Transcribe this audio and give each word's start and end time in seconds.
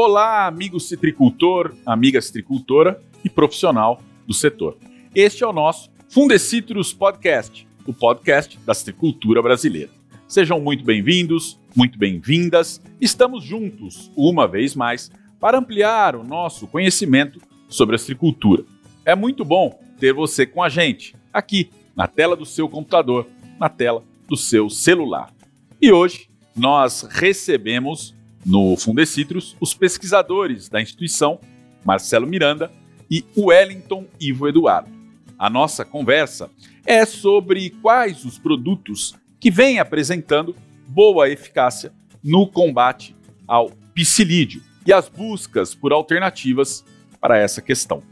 Olá, 0.00 0.46
amigo 0.46 0.78
citricultor, 0.78 1.74
amiga 1.84 2.20
citricultora 2.22 3.02
e 3.24 3.28
profissional 3.28 4.00
do 4.26 4.32
setor. 4.32 4.78
Este 5.14 5.42
é 5.42 5.46
o 5.46 5.52
nosso 5.52 5.90
Fundecitrus 6.08 6.92
Podcast, 6.92 7.66
o 7.86 7.92
podcast 7.92 8.58
da 8.64 8.72
citricultura 8.74 9.42
brasileira. 9.42 9.90
Sejam 10.28 10.60
muito 10.60 10.84
bem-vindos, 10.84 11.58
muito 11.74 11.98
bem-vindas. 11.98 12.80
Estamos 13.00 13.42
juntos, 13.42 14.12
uma 14.16 14.46
vez 14.46 14.76
mais, 14.76 15.10
para 15.40 15.58
ampliar 15.58 16.14
o 16.14 16.22
nosso 16.22 16.66
conhecimento 16.66 17.40
sobre 17.68 17.96
a 17.96 17.98
citricultura. 17.98 18.64
É 19.04 19.14
muito 19.14 19.44
bom 19.44 19.78
ter 19.98 20.12
você 20.12 20.46
com 20.46 20.62
a 20.62 20.68
gente, 20.68 21.14
aqui, 21.32 21.70
na 21.98 22.06
tela 22.06 22.36
do 22.36 22.46
seu 22.46 22.68
computador, 22.68 23.26
na 23.58 23.68
tela 23.68 24.04
do 24.28 24.36
seu 24.36 24.70
celular. 24.70 25.34
E 25.82 25.90
hoje 25.90 26.30
nós 26.54 27.02
recebemos 27.02 28.14
no 28.46 28.76
Fundecitrus 28.76 29.56
os 29.60 29.74
pesquisadores 29.74 30.68
da 30.68 30.80
instituição, 30.80 31.40
Marcelo 31.84 32.24
Miranda 32.24 32.70
e 33.10 33.24
Wellington 33.36 34.06
Ivo 34.20 34.46
Eduardo. 34.46 34.88
A 35.36 35.50
nossa 35.50 35.84
conversa 35.84 36.48
é 36.86 37.04
sobre 37.04 37.70
quais 37.82 38.24
os 38.24 38.38
produtos 38.38 39.16
que 39.40 39.50
vêm 39.50 39.80
apresentando 39.80 40.54
boa 40.86 41.28
eficácia 41.28 41.92
no 42.22 42.46
combate 42.46 43.16
ao 43.46 43.70
psilídeo 43.92 44.62
e 44.86 44.92
as 44.92 45.08
buscas 45.08 45.74
por 45.74 45.92
alternativas 45.92 46.84
para 47.20 47.36
essa 47.36 47.60
questão. 47.60 48.04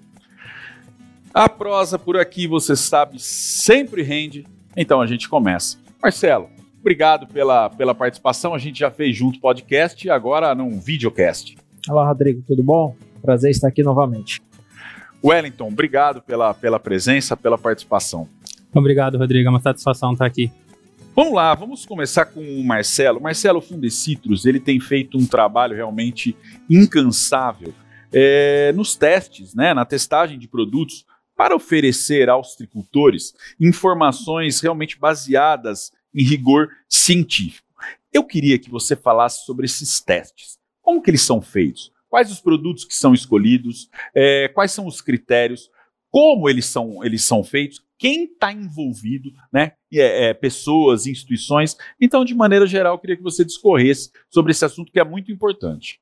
A 1.37 1.51
prosa 1.51 1.99
por 1.99 2.17
aqui, 2.17 2.47
você 2.47 2.75
sabe, 2.75 3.19
sempre 3.21 4.03
rende, 4.03 4.47
então 4.75 5.03
a 5.03 5.07
gente 5.07 5.29
começa. 5.29 5.77
Marcelo, 6.03 6.49
obrigado 6.81 7.27
pela, 7.27 7.69
pela 7.69 7.95
participação. 7.95 8.55
A 8.55 8.59
gente 8.59 8.79
já 8.79 8.91
fez 8.91 9.15
junto 9.15 9.39
podcast 9.39 10.07
e 10.07 10.09
agora 10.09 10.55
num 10.55 10.81
videocast. 10.81 11.55
Olá, 11.91 12.09
Rodrigo, 12.09 12.43
tudo 12.49 12.63
bom? 12.63 12.97
Prazer 13.21 13.51
estar 13.51 13.69
aqui 13.69 13.83
novamente. 13.83 14.41
Wellington, 15.23 15.69
obrigado 15.69 16.23
pela, 16.23 16.55
pela 16.55 16.81
presença, 16.81 17.37
pela 17.37 17.59
participação. 17.59 18.27
Obrigado, 18.75 19.19
Rodrigo. 19.19 19.47
É 19.47 19.51
uma 19.51 19.61
satisfação 19.61 20.15
estar 20.15 20.25
aqui. 20.25 20.51
Vamos 21.15 21.35
lá, 21.35 21.55
vamos 21.55 21.85
começar 21.85 22.25
com 22.25 22.41
o 22.41 22.65
Marcelo. 22.65 23.21
Marcelo 23.21 23.61
Fundecitrus, 23.61 24.47
ele 24.47 24.59
tem 24.59 24.81
feito 24.81 25.19
um 25.19 25.27
trabalho 25.27 25.77
realmente 25.77 26.35
incansável 26.71 27.75
é, 28.11 28.73
nos 28.75 28.97
testes, 28.97 29.55
né, 29.55 29.75
na 29.75 29.85
testagem 29.85 30.39
de 30.39 30.49
produtos, 30.49 31.05
para 31.37 31.55
oferecer 31.55 32.29
aos 32.31 32.57
tricultores 32.57 33.35
informações 33.61 34.61
realmente 34.61 34.99
baseadas 34.99 35.93
em 36.15 36.25
rigor 36.25 36.71
científico. 36.89 37.67
Eu 38.13 38.25
queria 38.25 38.59
que 38.59 38.71
você 38.71 38.97
falasse 38.97 39.45
sobre 39.45 39.67
esses 39.67 40.01
testes. 40.01 40.59
Como 40.81 41.03
que 41.03 41.11
eles 41.11 41.23
são 41.23 41.43
feitos? 41.43 41.93
Quais 42.09 42.33
os 42.33 42.41
produtos 42.41 42.85
que 42.85 42.95
são 42.95 43.13
escolhidos? 43.13 43.91
É, 44.15 44.49
quais 44.49 44.73
são 44.73 44.87
os 44.87 45.03
critérios? 45.03 45.71
Como 46.11 46.49
eles 46.49 46.65
são, 46.65 47.05
eles 47.05 47.23
são 47.25 47.45
feitos? 47.45 47.85
Quem 47.99 48.25
está 48.25 48.53
envolvido, 48.53 49.31
né? 49.53 49.73
É, 49.93 50.29
é, 50.29 50.35
pessoas, 50.35 51.07
instituições. 51.07 51.77
Então, 52.01 52.25
de 52.25 52.35
maneira 52.35 52.67
geral, 52.67 52.95
eu 52.95 52.99
queria 52.99 53.17
que 53.17 53.23
você 53.23 53.45
discorresse 53.45 54.11
sobre 54.31 54.53
esse 54.53 54.65
assunto 54.65 54.93
que 54.93 55.01
é 55.01 55.05
muito 55.05 55.31
importante. 55.31 56.01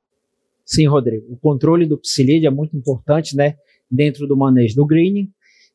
Sim, 0.65 0.87
Rodrigo. 0.87 1.33
O 1.33 1.37
controle 1.37 1.87
do 1.87 1.99
psilídeo 1.99 2.49
é 2.49 2.51
muito 2.51 2.77
importante, 2.77 3.37
né? 3.37 3.57
Dentro 3.91 4.27
do 4.27 4.37
manejo 4.37 4.77
do 4.77 4.87
greening. 4.87 5.31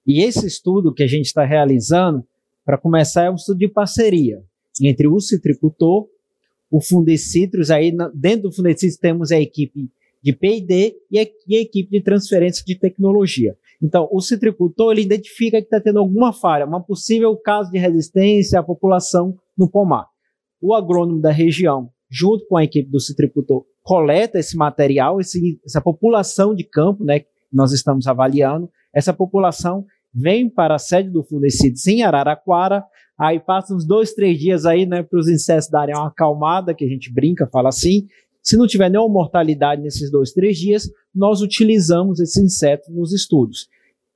E 0.05 0.23
esse 0.23 0.47
estudo 0.47 0.93
que 0.93 1.03
a 1.03 1.07
gente 1.07 1.25
está 1.25 1.45
realizando, 1.45 2.25
para 2.65 2.77
começar, 2.77 3.25
é 3.25 3.31
um 3.31 3.35
estudo 3.35 3.59
de 3.59 3.67
parceria 3.67 4.43
entre 4.81 5.07
o 5.07 5.19
citricultor, 5.19 6.07
o 6.71 6.81
Fundecitrus, 6.81 7.69
aí 7.69 7.91
dentro 8.13 8.49
do 8.49 8.55
Fundecitrus 8.55 8.97
temos 8.97 9.31
a 9.31 9.39
equipe 9.39 9.89
de 10.21 10.33
P&D 10.33 10.95
e 11.09 11.19
a, 11.19 11.27
e 11.47 11.55
a 11.55 11.61
equipe 11.61 11.89
de 11.91 12.03
transferência 12.03 12.63
de 12.65 12.75
tecnologia. 12.75 13.57
Então, 13.81 14.07
o 14.11 14.21
citricultor 14.21 14.91
ele 14.91 15.03
identifica 15.03 15.59
que 15.59 15.65
está 15.65 15.79
tendo 15.79 15.99
alguma 15.99 16.33
falha, 16.33 16.65
uma 16.65 16.83
possível 16.83 17.35
caso 17.37 17.71
de 17.71 17.77
resistência 17.77 18.59
à 18.59 18.63
população 18.63 19.37
no 19.57 19.69
pomar. 19.69 20.07
O 20.61 20.73
agrônomo 20.73 21.21
da 21.21 21.31
região, 21.31 21.89
junto 22.09 22.45
com 22.47 22.57
a 22.57 22.63
equipe 22.63 22.89
do 22.89 22.99
citricultor, 22.99 23.65
coleta 23.89 24.37
esse 24.37 24.55
material, 24.55 25.19
esse, 25.19 25.59
essa 25.65 25.81
população 25.81 26.53
de 26.53 26.63
campo, 26.63 27.03
né, 27.03 27.21
que 27.21 27.27
nós 27.51 27.71
estamos 27.71 28.05
avaliando. 28.05 28.69
Essa 28.93 29.11
população 29.11 29.83
vem 30.13 30.47
para 30.47 30.75
a 30.75 30.77
sede 30.77 31.09
do 31.09 31.23
Fundecides 31.23 31.87
em 31.87 32.03
Araraquara, 32.03 32.83
aí 33.17 33.39
passa 33.39 33.73
uns 33.73 33.87
dois, 33.87 34.13
três 34.13 34.37
dias 34.37 34.63
aí, 34.63 34.85
né, 34.85 35.01
para 35.01 35.17
os 35.17 35.27
insetos 35.27 35.67
darem 35.71 35.95
uma 35.95 36.09
acalmada, 36.09 36.71
que 36.71 36.85
a 36.85 36.87
gente 36.87 37.11
brinca, 37.11 37.49
fala 37.51 37.69
assim, 37.69 38.05
se 38.43 38.55
não 38.55 38.67
tiver 38.67 38.91
nenhuma 38.91 39.09
mortalidade 39.09 39.81
nesses 39.81 40.11
dois, 40.11 40.33
três 40.33 40.59
dias, 40.59 40.87
nós 41.13 41.41
utilizamos 41.41 42.19
esse 42.19 42.39
inseto 42.39 42.91
nos 42.91 43.11
estudos. 43.11 43.67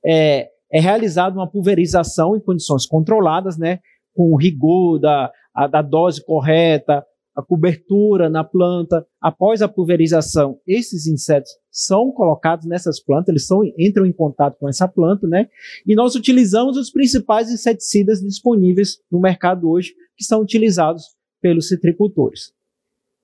É, 0.06 0.50
é 0.72 0.78
realizada 0.78 1.34
uma 1.34 1.50
pulverização 1.50 2.36
em 2.36 2.40
condições 2.40 2.86
controladas, 2.86 3.58
né, 3.58 3.80
com 4.14 4.32
o 4.32 4.36
rigor 4.36 5.00
da, 5.00 5.32
a, 5.52 5.66
da 5.66 5.82
dose 5.82 6.24
correta, 6.24 7.04
a 7.34 7.42
cobertura 7.42 8.30
na 8.30 8.44
planta. 8.44 9.06
Após 9.20 9.60
a 9.60 9.68
pulverização, 9.68 10.58
esses 10.66 11.06
insetos 11.06 11.50
são 11.70 12.12
colocados 12.12 12.66
nessas 12.66 13.02
plantas, 13.02 13.28
eles 13.30 13.46
são, 13.46 13.62
entram 13.78 14.06
em 14.06 14.12
contato 14.12 14.56
com 14.58 14.68
essa 14.68 14.86
planta, 14.86 15.26
né? 15.26 15.48
E 15.86 15.94
nós 15.94 16.14
utilizamos 16.14 16.76
os 16.76 16.90
principais 16.90 17.50
inseticidas 17.50 18.20
disponíveis 18.20 18.98
no 19.10 19.20
mercado 19.20 19.68
hoje, 19.68 19.92
que 20.16 20.24
são 20.24 20.40
utilizados 20.40 21.04
pelos 21.42 21.68
citricultores. 21.68 22.52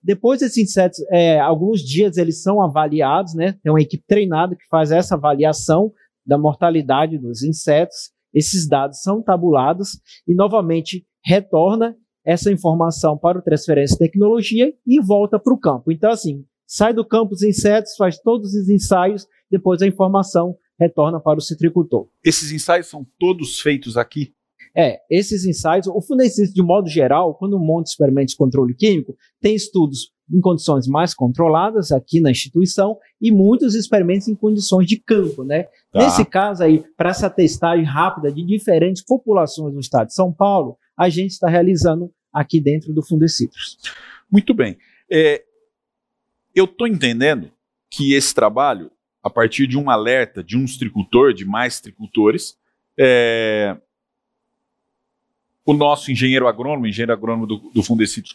Depois 0.02 0.40
desses 0.40 0.56
insetos, 0.56 0.98
é, 1.10 1.38
alguns 1.38 1.80
dias 1.80 2.16
eles 2.16 2.42
são 2.42 2.60
avaliados, 2.60 3.34
né? 3.34 3.52
Tem 3.62 3.70
uma 3.70 3.82
equipe 3.82 4.02
treinada 4.06 4.56
que 4.56 4.66
faz 4.68 4.90
essa 4.90 5.14
avaliação 5.14 5.92
da 6.26 6.38
mortalidade 6.38 7.18
dos 7.18 7.42
insetos. 7.42 8.10
Esses 8.32 8.66
dados 8.66 9.02
são 9.02 9.22
tabulados 9.22 10.00
e 10.26 10.34
novamente 10.34 11.06
retorna 11.24 11.96
essa 12.24 12.50
informação 12.50 13.16
para 13.16 13.38
o 13.38 13.42
transferência 13.42 13.94
de 13.94 13.98
tecnologia 13.98 14.72
e 14.86 15.00
volta 15.00 15.38
para 15.38 15.52
o 15.52 15.58
campo. 15.58 15.90
Então, 15.90 16.10
assim, 16.10 16.44
sai 16.66 16.92
do 16.92 17.04
campo 17.04 17.34
os 17.34 17.42
insetos, 17.42 17.96
faz 17.96 18.18
todos 18.18 18.54
os 18.54 18.68
ensaios, 18.68 19.26
depois 19.50 19.82
a 19.82 19.86
informação 19.86 20.56
retorna 20.78 21.20
para 21.20 21.38
o 21.38 21.42
citricultor. 21.42 22.08
Esses 22.24 22.52
ensaios 22.52 22.86
são 22.86 23.06
todos 23.18 23.60
feitos 23.60 23.96
aqui? 23.96 24.32
É, 24.76 25.00
esses 25.10 25.44
ensaios, 25.44 25.86
o 25.88 26.00
Fundecista, 26.00 26.54
de 26.54 26.62
modo 26.62 26.88
geral, 26.88 27.34
quando 27.34 27.58
monta 27.58 27.90
experimentos 27.90 28.32
de 28.32 28.38
controle 28.38 28.74
químico, 28.74 29.16
tem 29.40 29.54
estudos 29.54 30.12
em 30.32 30.40
condições 30.40 30.86
mais 30.86 31.12
controladas 31.12 31.90
aqui 31.90 32.20
na 32.20 32.30
instituição 32.30 32.96
e 33.20 33.32
muitos 33.32 33.74
experimentos 33.74 34.28
em 34.28 34.34
condições 34.34 34.86
de 34.86 34.96
campo, 34.96 35.42
né? 35.42 35.64
Tá. 35.92 36.04
Nesse 36.04 36.24
caso 36.24 36.62
aí, 36.62 36.84
para 36.96 37.10
essa 37.10 37.28
testagem 37.28 37.84
rápida 37.84 38.30
de 38.30 38.46
diferentes 38.46 39.04
populações 39.04 39.74
do 39.74 39.80
estado 39.80 40.06
de 40.06 40.14
São 40.14 40.32
Paulo, 40.32 40.76
a 41.00 41.08
gente 41.08 41.30
está 41.30 41.48
realizando 41.48 42.12
aqui 42.30 42.60
dentro 42.60 42.92
do 42.92 43.02
Fundecitrus. 43.02 43.78
Muito 44.30 44.52
bem. 44.52 44.76
É, 45.10 45.42
eu 46.54 46.66
estou 46.66 46.86
entendendo 46.86 47.50
que 47.88 48.12
esse 48.12 48.34
trabalho, 48.34 48.90
a 49.22 49.30
partir 49.30 49.66
de 49.66 49.78
um 49.78 49.88
alerta 49.88 50.44
de 50.44 50.58
um 50.58 50.66
tricultor, 50.66 51.32
de 51.32 51.46
mais 51.46 51.80
tricultores, 51.80 52.54
é, 52.98 53.78
o 55.64 55.72
nosso 55.72 56.12
engenheiro 56.12 56.46
agrônomo, 56.46 56.86
engenheiro 56.86 57.14
agrônomo 57.14 57.46
do, 57.46 57.56
do 57.70 57.82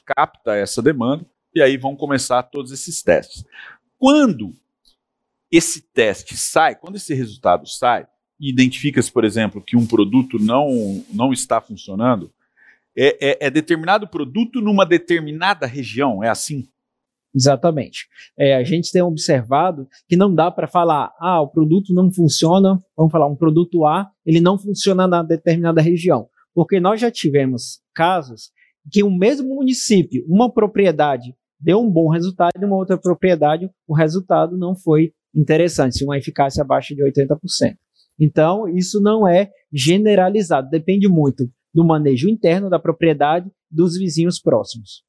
capta 0.03 0.55
essa 0.55 0.81
demanda 0.81 1.23
e 1.53 1.61
aí 1.61 1.77
vão 1.77 1.95
começar 1.95 2.41
todos 2.41 2.71
esses 2.71 3.03
testes. 3.03 3.45
Quando 3.95 4.55
esse 5.51 5.81
teste 5.81 6.35
sai, 6.35 6.75
quando 6.75 6.95
esse 6.95 7.13
resultado 7.13 7.67
sai, 7.67 8.07
e 8.39 8.49
identifica-se, 8.49 9.11
por 9.11 9.23
exemplo, 9.23 9.61
que 9.61 9.77
um 9.77 9.85
produto 9.85 10.39
não, 10.39 11.05
não 11.13 11.31
está 11.31 11.61
funcionando, 11.61 12.33
é, 12.97 13.29
é, 13.29 13.47
é, 13.47 13.49
determinado 13.49 14.07
produto 14.07 14.61
numa 14.61 14.85
determinada 14.85 15.65
região, 15.65 16.23
é 16.23 16.29
assim? 16.29 16.63
Exatamente. 17.35 18.07
É, 18.39 18.55
a 18.55 18.63
gente 18.63 18.91
tem 18.91 19.01
observado 19.01 19.87
que 20.07 20.15
não 20.15 20.33
dá 20.33 20.49
para 20.49 20.67
falar, 20.67 21.13
ah, 21.19 21.41
o 21.41 21.49
produto 21.49 21.93
não 21.93 22.09
funciona, 22.11 22.79
vamos 22.95 23.11
falar, 23.11 23.27
um 23.27 23.35
produto 23.35 23.85
A, 23.85 24.09
ele 24.25 24.39
não 24.39 24.57
funciona 24.57 25.05
na 25.05 25.21
determinada 25.21 25.81
região. 25.81 26.29
Porque 26.53 26.79
nós 26.79 27.01
já 27.01 27.11
tivemos 27.11 27.81
casos 27.93 28.51
que 28.89 29.03
o 29.03 29.11
mesmo 29.11 29.55
município, 29.55 30.23
uma 30.29 30.51
propriedade 30.51 31.35
deu 31.59 31.81
um 31.81 31.91
bom 31.91 32.09
resultado 32.09 32.51
e 32.57 32.65
uma 32.65 32.75
outra 32.75 32.97
propriedade 32.97 33.69
o 33.87 33.93
resultado 33.93 34.57
não 34.57 34.75
foi 34.75 35.11
interessante, 35.35 36.05
uma 36.05 36.17
eficácia 36.17 36.61
abaixo 36.61 36.95
de 36.95 37.03
80%. 37.03 37.75
Então, 38.17 38.69
isso 38.69 39.01
não 39.01 39.27
é 39.27 39.51
generalizado, 39.73 40.69
depende 40.69 41.09
muito 41.09 41.49
do 41.75 41.83
manejo 41.83 42.29
interno 42.29 42.69
da 42.69 42.79
propriedade 42.79 43.51
dos 43.69 43.97
vizinhos 43.97 44.39
próximos. 44.39 45.03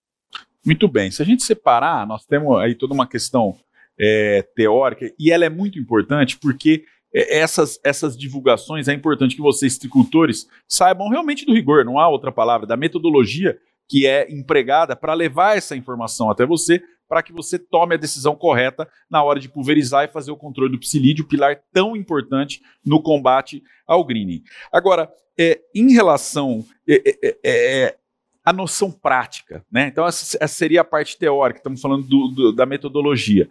Muito 0.67 0.89
bem. 0.89 1.13
Se 1.13 1.23
a 1.23 1.25
gente 1.25 1.45
separar, 1.45 2.05
nós 2.09 2.27
temos 2.27 2.59
aí 2.59 2.75
toda 2.75 2.93
uma 2.93 3.07
questão 3.07 3.55
é, 3.97 4.43
teórica 4.57 5.09
e 5.17 5.31
ela 5.31 5.45
é 5.45 5.49
muito 5.49 5.79
importante 5.79 6.37
porque 6.37 6.83
é, 7.15 7.39
essas, 7.39 7.79
essas 7.85 8.19
divulgações, 8.19 8.89
é 8.89 8.93
importante 8.93 9.37
que 9.37 9.41
vocês, 9.41 9.79
tricultores, 9.79 10.49
saibam 10.69 11.09
realmente 11.09 11.47
do 11.47 11.55
rigor, 11.55 11.85
não 11.85 12.01
há 12.01 12.09
outra 12.09 12.33
palavra, 12.33 12.67
da 12.67 12.77
metodologia 12.77 13.57
que 13.89 14.05
é 14.05 14.29
empregada 14.29 14.97
para 14.97 15.15
levar 15.15 15.57
essa 15.57 15.77
informação 15.77 16.29
até 16.29 16.45
você, 16.45 16.83
para 17.09 17.23
que 17.23 17.33
você 17.33 17.59
tome 17.59 17.95
a 17.95 17.99
decisão 17.99 18.35
correta 18.35 18.89
na 19.09 19.23
hora 19.23 19.39
de 19.39 19.49
pulverizar 19.49 20.05
e 20.05 20.13
fazer 20.13 20.31
o 20.31 20.37
controle 20.37 20.73
do 20.73 20.79
psilídeo, 20.79 21.27
pilar 21.27 21.61
tão 21.73 21.97
importante 21.97 22.63
no 22.85 23.03
combate 23.03 23.63
ao 23.87 24.05
greening. 24.05 24.43
Agora, 24.73 25.11
é, 25.39 25.61
em 25.75 25.93
relação 25.93 26.65
é, 26.89 26.95
é, 26.95 27.19
é, 27.23 27.83
é 27.83 27.97
à 28.45 28.53
noção 28.53 28.91
prática, 28.91 29.65
né? 29.71 29.89
Então, 29.89 30.07
essa, 30.07 30.39
essa, 30.41 30.55
seria 30.55 30.83
a 30.83 30.85
parte 30.85 31.19
teórica, 31.19 31.59
estamos 31.59 31.81
falando 31.81 32.07
do, 32.07 32.29
do, 32.29 32.53
da 32.53 32.65
metodologia. 32.65 33.49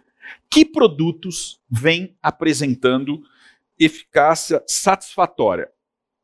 Que 0.50 0.64
produtos 0.64 1.60
vem 1.70 2.16
apresentando 2.22 3.22
eficácia 3.78 4.62
satisfatória? 4.66 5.68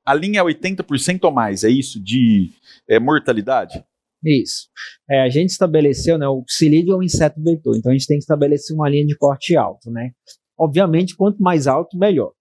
A 0.04 0.14
linha 0.14 0.40
é 0.40 0.42
80% 0.42 1.20
ou 1.24 1.30
mais, 1.30 1.62
é 1.62 1.70
isso, 1.70 2.00
de 2.02 2.50
é, 2.88 2.98
mortalidade? 2.98 3.84
Isso. 4.24 4.68
É, 5.10 5.22
a 5.22 5.28
gente 5.28 5.50
estabeleceu, 5.50 6.16
né, 6.16 6.28
o 6.28 6.42
psilídeo 6.44 6.94
é 6.94 6.96
um 6.96 7.02
inseto 7.02 7.42
vetor, 7.42 7.76
então 7.76 7.90
a 7.90 7.94
gente 7.94 8.06
tem 8.06 8.16
que 8.16 8.22
estabelecer 8.22 8.74
uma 8.74 8.88
linha 8.88 9.04
de 9.04 9.16
corte 9.16 9.56
alto, 9.56 9.90
né? 9.90 10.12
Obviamente, 10.58 11.16
quanto 11.16 11.42
mais 11.42 11.66
alto, 11.66 11.98
melhor. 11.98 12.32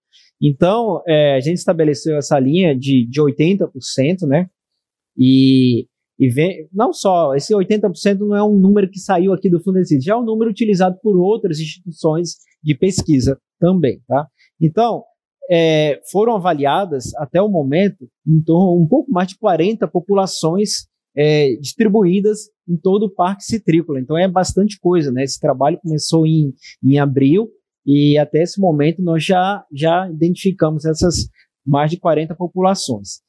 Então, 0.41 1.01
é, 1.07 1.35
a 1.35 1.39
gente 1.39 1.57
estabeleceu 1.57 2.17
essa 2.17 2.39
linha 2.39 2.75
de, 2.77 3.07
de 3.07 3.21
80%, 3.21 4.27
né? 4.27 4.47
E, 5.17 5.87
e 6.19 6.29
vem, 6.29 6.67
não 6.71 6.93
só, 6.93 7.35
esse 7.35 7.53
80% 7.53 8.19
não 8.19 8.35
é 8.35 8.43
um 8.43 8.57
número 8.57 8.89
que 8.89 8.99
saiu 8.99 9.33
aqui 9.33 9.49
do 9.49 9.61
Fundecid, 9.61 10.03
já 10.03 10.13
é 10.13 10.15
um 10.15 10.23
número 10.23 10.51
utilizado 10.51 10.97
por 11.01 11.15
outras 11.17 11.59
instituições 11.59 12.37
de 12.63 12.75
pesquisa 12.75 13.39
também, 13.59 14.01
tá? 14.07 14.27
Então, 14.59 15.03
é, 15.49 15.99
foram 16.11 16.35
avaliadas 16.35 17.13
até 17.15 17.41
o 17.41 17.49
momento 17.49 18.07
em 18.25 18.41
torno 18.41 18.81
um 18.81 18.87
pouco 18.87 19.11
mais 19.11 19.27
de 19.27 19.37
40 19.37 19.87
populações 19.87 20.87
é, 21.15 21.55
distribuídas 21.55 22.49
em 22.67 22.77
todo 22.77 23.03
o 23.03 23.09
parque 23.09 23.43
citrícola. 23.43 23.99
Então 23.99 24.17
é 24.17 24.27
bastante 24.27 24.79
coisa, 24.79 25.11
né? 25.11 25.23
Esse 25.23 25.39
trabalho 25.39 25.79
começou 25.81 26.25
em, 26.25 26.53
em 26.83 26.99
abril 26.99 27.49
e 27.85 28.17
até 28.17 28.43
esse 28.43 28.59
momento 28.59 29.01
nós 29.01 29.23
já, 29.23 29.65
já 29.73 30.09
identificamos 30.09 30.85
essas 30.85 31.29
mais 31.65 31.91
de 31.91 31.97
40 31.97 32.35
populações. 32.35 33.21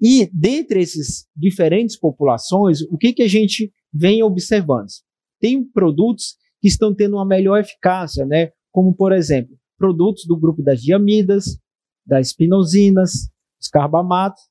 E 0.00 0.28
dentre 0.32 0.82
essas 0.82 1.26
diferentes 1.36 1.98
populações, 1.98 2.82
o 2.82 2.98
que, 2.98 3.12
que 3.12 3.22
a 3.22 3.28
gente 3.28 3.72
vem 3.92 4.22
observando? 4.22 4.88
Tem 5.40 5.64
produtos 5.64 6.36
que 6.60 6.68
estão 6.68 6.94
tendo 6.94 7.16
uma 7.16 7.26
melhor 7.26 7.60
eficácia, 7.60 8.24
né? 8.24 8.50
como 8.74 8.92
por 8.92 9.12
exemplo, 9.12 9.56
produtos 9.78 10.24
do 10.26 10.36
grupo 10.36 10.62
das 10.62 10.80
diamidas, 10.80 11.58
das 12.04 12.28
espinosínas, 12.28 13.30
os 13.60 13.68
carbamatos, 13.68 14.42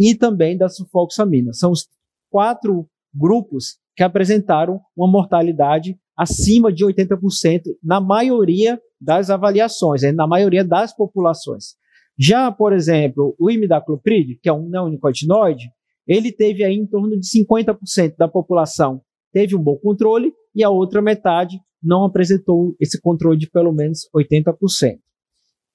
e 0.00 0.14
também 0.14 0.56
da 0.56 0.70
sulfoxamina. 0.70 1.52
São 1.52 1.70
os 1.70 1.86
quatro 2.30 2.88
grupos 3.14 3.76
que 3.94 4.02
apresentaram 4.02 4.80
uma 4.96 5.06
mortalidade 5.06 5.98
acima 6.16 6.72
de 6.72 6.84
80% 6.84 7.62
na 7.82 8.00
maioria 8.00 8.80
das 8.98 9.28
avaliações, 9.28 10.02
né, 10.02 10.10
na 10.10 10.26
maioria 10.26 10.64
das 10.64 10.96
populações. 10.96 11.74
Já, 12.18 12.50
por 12.50 12.72
exemplo, 12.72 13.34
o 13.38 13.50
imidacloprid, 13.50 14.38
que 14.42 14.48
é 14.48 14.52
um 14.52 14.68
neonicotinoide, 14.68 15.70
ele 16.06 16.32
teve 16.32 16.64
aí 16.64 16.74
em 16.74 16.86
torno 16.86 17.18
de 17.18 17.26
50% 17.26 18.16
da 18.16 18.26
população 18.26 19.02
teve 19.32 19.54
um 19.54 19.62
bom 19.62 19.76
controle 19.76 20.32
e 20.54 20.64
a 20.64 20.70
outra 20.70 21.00
metade 21.00 21.60
não 21.82 22.04
apresentou 22.04 22.74
esse 22.80 23.00
controle 23.00 23.38
de 23.38 23.48
pelo 23.48 23.72
menos 23.72 24.08
80%. 24.14 24.98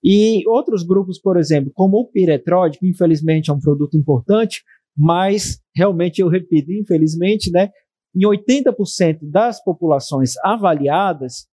E 0.04 0.48
outros 0.48 0.84
grupos, 0.84 1.20
por 1.20 1.38
exemplo, 1.38 1.72
como 1.74 1.98
o 1.98 2.06
piretróide, 2.06 2.78
que 2.78 2.88
infelizmente 2.88 3.50
é 3.50 3.54
um 3.54 3.60
produto 3.60 3.98
importante, 3.98 4.64
mas 4.96 5.60
realmente 5.76 6.22
eu 6.22 6.28
repito, 6.28 6.72
infelizmente, 6.72 7.52
né, 7.52 7.72
em 8.16 8.22
80% 8.22 9.20
das 9.24 9.62
populações 9.64 10.34
avaliadas, 10.44 11.48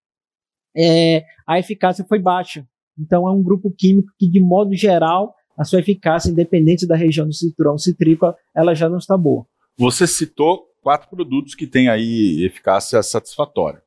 é, 0.77 1.25
a 1.47 1.59
eficácia 1.59 2.05
foi 2.05 2.19
baixa. 2.19 2.67
Então, 2.99 3.27
é 3.27 3.33
um 3.33 3.43
grupo 3.43 3.73
químico 3.77 4.09
que, 4.19 4.29
de 4.29 4.41
modo 4.41 4.75
geral, 4.75 5.35
a 5.59 5.65
sua 5.65 5.81
eficácia, 5.81 6.31
independente 6.31 6.87
da 6.87 6.95
região 6.95 7.27
do 7.27 7.33
cinturão 7.33 7.77
citrícola, 7.77 8.37
ela 8.55 8.75
já 8.75 8.89
não 8.89 8.99
está 8.99 9.17
boa. 9.17 9.47
Você 9.77 10.07
citou 10.07 10.67
quatro 10.81 11.09
produtos 11.09 11.55
que 11.55 11.67
têm 11.67 11.89
aí 11.89 12.45
eficácia 12.45 13.03
satisfatória. 13.03 13.83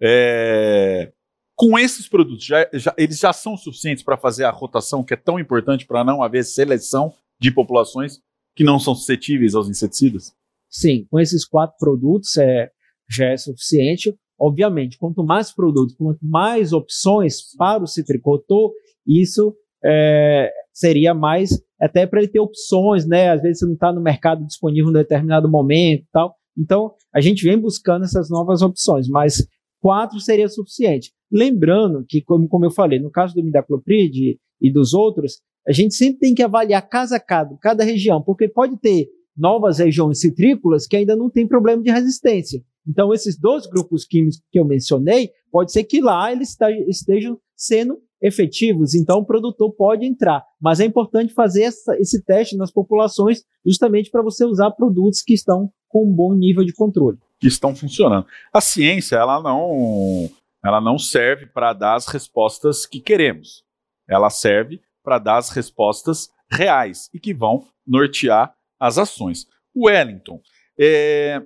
É, 0.00 1.12
com 1.56 1.78
esses 1.78 2.08
produtos, 2.08 2.44
já, 2.44 2.68
já, 2.72 2.94
eles 2.98 3.18
já 3.18 3.32
são 3.32 3.56
suficientes 3.56 4.02
para 4.02 4.16
fazer 4.16 4.44
a 4.44 4.50
rotação 4.50 5.04
que 5.04 5.14
é 5.14 5.16
tão 5.16 5.38
importante 5.38 5.86
para 5.86 6.04
não 6.04 6.22
haver 6.22 6.44
seleção 6.44 7.12
de 7.40 7.50
populações 7.50 8.20
que 8.56 8.64
não 8.64 8.78
são 8.78 8.94
suscetíveis 8.94 9.54
aos 9.54 9.68
inseticidas? 9.68 10.32
Sim, 10.68 11.06
com 11.10 11.20
esses 11.20 11.44
quatro 11.44 11.76
produtos 11.78 12.36
é, 12.36 12.70
já 13.08 13.26
é 13.26 13.36
suficiente. 13.36 14.14
Obviamente, 14.38 14.98
quanto 14.98 15.24
mais 15.24 15.54
produtos, 15.54 15.94
quanto 15.94 16.18
mais 16.22 16.72
opções 16.72 17.54
para 17.56 17.82
o 17.82 17.86
citricultor, 17.86 18.72
isso 19.06 19.54
é, 19.84 20.50
seria 20.72 21.14
mais 21.14 21.50
até 21.80 22.06
para 22.06 22.20
ele 22.20 22.28
ter 22.28 22.40
opções, 22.40 23.06
né? 23.06 23.30
Às 23.30 23.42
vezes 23.42 23.58
você 23.60 23.66
não 23.66 23.74
está 23.74 23.92
no 23.92 24.00
mercado 24.00 24.44
disponível 24.44 24.90
em 24.90 24.94
determinado 24.94 25.48
momento 25.48 26.06
tal. 26.12 26.34
Então, 26.56 26.94
a 27.14 27.20
gente 27.20 27.44
vem 27.44 27.58
buscando 27.58 28.04
essas 28.04 28.30
novas 28.30 28.62
opções, 28.62 29.08
mas 29.08 29.46
quatro 29.80 30.18
seria 30.18 30.48
suficiente. 30.48 31.12
Lembrando 31.34 32.04
que, 32.08 32.22
como, 32.22 32.46
como 32.46 32.64
eu 32.64 32.70
falei, 32.70 33.00
no 33.00 33.10
caso 33.10 33.34
do 33.34 33.42
Midacloprid 33.42 34.38
e 34.60 34.72
dos 34.72 34.94
outros, 34.94 35.40
a 35.66 35.72
gente 35.72 35.94
sempre 35.94 36.20
tem 36.20 36.34
que 36.34 36.44
avaliar 36.44 36.88
casa 36.88 37.16
a 37.16 37.20
cada, 37.20 37.56
cada 37.60 37.82
região, 37.82 38.22
porque 38.22 38.48
pode 38.48 38.78
ter 38.78 39.08
novas 39.36 39.78
regiões 39.78 40.20
citrícolas 40.20 40.86
que 40.86 40.94
ainda 40.94 41.16
não 41.16 41.28
tem 41.28 41.44
problema 41.48 41.82
de 41.82 41.90
resistência. 41.90 42.62
Então, 42.86 43.12
esses 43.12 43.36
dois 43.36 43.66
grupos 43.66 44.04
químicos 44.04 44.40
que 44.52 44.60
eu 44.60 44.64
mencionei, 44.64 45.30
pode 45.50 45.72
ser 45.72 45.82
que 45.82 46.00
lá 46.00 46.30
eles 46.30 46.56
estejam 46.86 47.36
sendo 47.56 47.98
efetivos, 48.22 48.94
então 48.94 49.18
o 49.18 49.26
produtor 49.26 49.74
pode 49.74 50.06
entrar. 50.06 50.42
Mas 50.60 50.78
é 50.78 50.84
importante 50.84 51.34
fazer 51.34 51.64
essa, 51.64 51.98
esse 51.98 52.22
teste 52.22 52.56
nas 52.56 52.70
populações, 52.70 53.42
justamente 53.66 54.08
para 54.08 54.22
você 54.22 54.44
usar 54.44 54.70
produtos 54.70 55.20
que 55.20 55.34
estão 55.34 55.68
com 55.88 56.08
um 56.08 56.14
bom 56.14 56.32
nível 56.32 56.64
de 56.64 56.72
controle 56.72 57.18
que 57.44 57.48
estão 57.48 57.74
funcionando. 57.74 58.26
A 58.52 58.60
ciência, 58.60 59.16
ela 59.16 59.42
não, 59.42 60.30
ela 60.64 60.80
não 60.80 60.98
serve 60.98 61.46
para 61.46 61.72
dar 61.74 61.94
as 61.94 62.06
respostas 62.06 62.86
que 62.86 63.00
queremos. 63.00 63.62
Ela 64.08 64.30
serve 64.30 64.80
para 65.02 65.18
dar 65.18 65.36
as 65.36 65.50
respostas 65.50 66.30
reais 66.50 67.10
e 67.12 67.20
que 67.20 67.34
vão 67.34 67.68
nortear 67.86 68.54
as 68.80 68.96
ações. 68.96 69.46
Wellington, 69.76 70.40
é, 70.78 71.42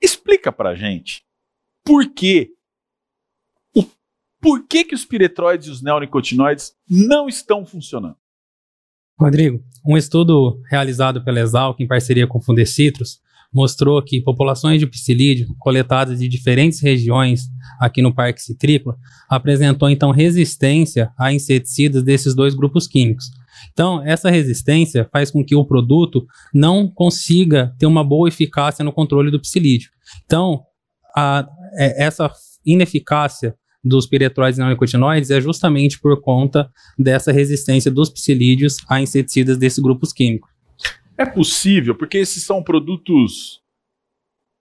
explica 0.00 0.50
para 0.50 0.74
gente 0.74 1.24
por 1.84 2.08
que 2.12 2.54
o, 3.74 3.84
por 4.40 4.66
que, 4.66 4.84
que 4.84 4.94
os 4.94 5.04
piretroides 5.04 5.68
e 5.68 5.70
os 5.70 5.82
neonicotinoides 5.82 6.74
não 6.88 7.28
estão 7.28 7.66
funcionando. 7.66 8.16
Rodrigo, 9.18 9.62
um 9.84 9.98
estudo 9.98 10.62
realizado 10.70 11.22
pela 11.22 11.40
Exalc 11.40 11.78
em 11.78 11.86
parceria 11.86 12.26
com 12.26 12.38
o 12.38 12.42
Fundecitrus 12.42 13.20
mostrou 13.52 14.02
que 14.02 14.22
populações 14.22 14.78
de 14.78 14.86
psilídeo 14.86 15.54
coletadas 15.58 16.20
de 16.20 16.28
diferentes 16.28 16.80
regiões 16.80 17.48
aqui 17.80 18.00
no 18.00 18.14
Parque 18.14 18.40
Citrícola 18.40 18.96
apresentou 19.28 19.90
então 19.90 20.10
resistência 20.10 21.10
a 21.18 21.32
inseticidas 21.32 22.02
desses 22.02 22.34
dois 22.34 22.54
grupos 22.54 22.86
químicos. 22.86 23.26
Então, 23.72 24.02
essa 24.04 24.30
resistência 24.30 25.08
faz 25.12 25.30
com 25.30 25.44
que 25.44 25.54
o 25.54 25.64
produto 25.64 26.26
não 26.54 26.88
consiga 26.88 27.74
ter 27.78 27.86
uma 27.86 28.04
boa 28.04 28.28
eficácia 28.28 28.84
no 28.84 28.92
controle 28.92 29.30
do 29.30 29.40
psilídeo. 29.40 29.90
Então, 30.24 30.62
a, 31.14 31.46
é, 31.74 32.04
essa 32.04 32.30
ineficácia 32.64 33.54
dos 33.82 34.06
piretroides 34.06 34.58
não 34.58 34.68
nicotinoides 34.68 35.30
é 35.30 35.40
justamente 35.40 35.98
por 35.98 36.20
conta 36.20 36.70
dessa 36.98 37.32
resistência 37.32 37.90
dos 37.90 38.10
psilídeos 38.10 38.76
a 38.88 39.00
inseticidas 39.00 39.56
desses 39.56 39.78
grupos 39.78 40.12
químicos. 40.12 40.49
É 41.20 41.26
possível, 41.26 41.94
porque 41.94 42.16
esses 42.16 42.42
são 42.42 42.62
produtos 42.62 43.62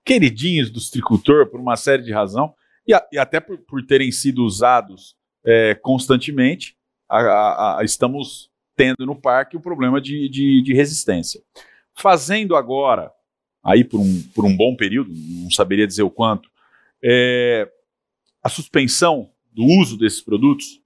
queridinhos 0.03 0.69
do 0.69 0.81
citricultor 0.81 1.47
por 1.47 1.57
uma 1.57 1.77
série 1.77 2.03
de 2.03 2.11
razão, 2.11 2.53
e, 2.85 2.93
a, 2.93 3.07
e 3.13 3.17
até 3.17 3.39
por, 3.39 3.59
por, 3.59 3.85
terem 3.85 4.11
sido 4.11 4.43
usados 4.43 5.15
é, 5.45 5.73
constantemente, 5.75 6.75
a, 7.07 7.77
a, 7.79 7.83
estamos 7.85 8.51
tendo 8.75 9.05
no 9.05 9.15
parque 9.15 9.55
o 9.55 9.61
problema 9.61 10.01
de, 10.01 10.27
de, 10.27 10.61
de, 10.61 10.73
resistência. 10.73 11.41
Fazendo 11.93 12.57
agora, 12.57 13.09
aí 13.63 13.85
por 13.85 14.01
um, 14.01 14.21
por 14.35 14.43
um 14.43 14.53
bom 14.53 14.75
período, 14.75 15.13
não 15.13 15.49
saberia 15.49 15.87
dizer 15.87 16.03
o 16.03 16.11
quanto, 16.11 16.49
é, 17.01 17.71
a 18.43 18.49
suspensão 18.49 19.31
do 19.49 19.63
uso 19.63 19.97
desses 19.97 20.19
produtos, 20.19 20.81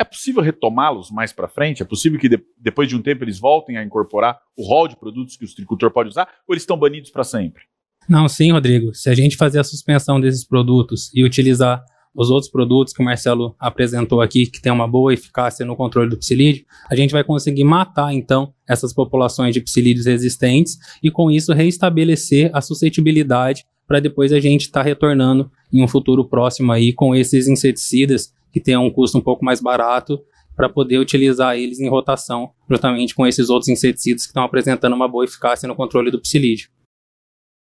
é 0.00 0.04
possível 0.04 0.42
retomá-los 0.42 1.10
mais 1.10 1.30
para 1.30 1.46
frente? 1.46 1.82
É 1.82 1.84
possível 1.84 2.18
que 2.18 2.26
de, 2.26 2.42
depois 2.56 2.88
de 2.88 2.96
um 2.96 3.02
tempo 3.02 3.22
eles 3.22 3.38
voltem 3.38 3.76
a 3.76 3.84
incorporar 3.84 4.40
o 4.56 4.66
rol 4.66 4.88
de 4.88 4.96
produtos 4.96 5.36
que 5.36 5.44
o 5.44 5.48
citricultor 5.48 5.90
pode 5.90 6.08
usar? 6.08 6.26
Ou 6.48 6.54
eles 6.54 6.62
estão 6.62 6.78
banidos 6.78 7.10
para 7.10 7.22
sempre? 7.22 7.64
Não, 8.08 8.26
sim, 8.26 8.50
Rodrigo. 8.50 8.94
Se 8.94 9.10
a 9.10 9.14
gente 9.14 9.36
fazer 9.36 9.60
a 9.60 9.64
suspensão 9.64 10.18
desses 10.18 10.42
produtos 10.42 11.10
e 11.14 11.22
utilizar 11.22 11.84
os 12.14 12.30
outros 12.30 12.50
produtos 12.50 12.94
que 12.94 13.02
o 13.02 13.04
Marcelo 13.04 13.54
apresentou 13.58 14.22
aqui, 14.22 14.46
que 14.46 14.60
tem 14.60 14.72
uma 14.72 14.88
boa 14.88 15.12
eficácia 15.12 15.66
no 15.66 15.76
controle 15.76 16.08
do 16.08 16.16
psilídeo, 16.16 16.64
a 16.90 16.96
gente 16.96 17.12
vai 17.12 17.22
conseguir 17.22 17.62
matar, 17.62 18.12
então, 18.12 18.54
essas 18.66 18.94
populações 18.94 19.52
de 19.52 19.60
psilídeos 19.60 20.06
resistentes 20.06 20.78
e, 21.02 21.10
com 21.10 21.30
isso, 21.30 21.52
reestabelecer 21.52 22.50
a 22.54 22.62
suscetibilidade 22.62 23.64
para 23.86 24.00
depois 24.00 24.32
a 24.32 24.40
gente 24.40 24.62
estar 24.62 24.80
tá 24.80 24.86
retornando 24.86 25.50
em 25.70 25.82
um 25.82 25.88
futuro 25.88 26.24
próximo 26.24 26.72
aí 26.72 26.92
com 26.92 27.14
esses 27.14 27.46
inseticidas 27.46 28.32
que 28.52 28.60
tenham 28.60 28.84
um 28.84 28.90
custo 28.90 29.18
um 29.18 29.22
pouco 29.22 29.44
mais 29.44 29.60
barato 29.60 30.22
para 30.56 30.68
poder 30.68 30.98
utilizar 30.98 31.56
eles 31.56 31.80
em 31.80 31.88
rotação, 31.88 32.52
justamente 32.68 33.14
com 33.14 33.26
esses 33.26 33.48
outros 33.48 33.68
inseticidas 33.68 34.24
que 34.24 34.30
estão 34.30 34.42
apresentando 34.42 34.94
uma 34.94 35.08
boa 35.08 35.24
eficácia 35.24 35.66
no 35.66 35.74
controle 35.74 36.10
do 36.10 36.20
psilídeo. 36.20 36.68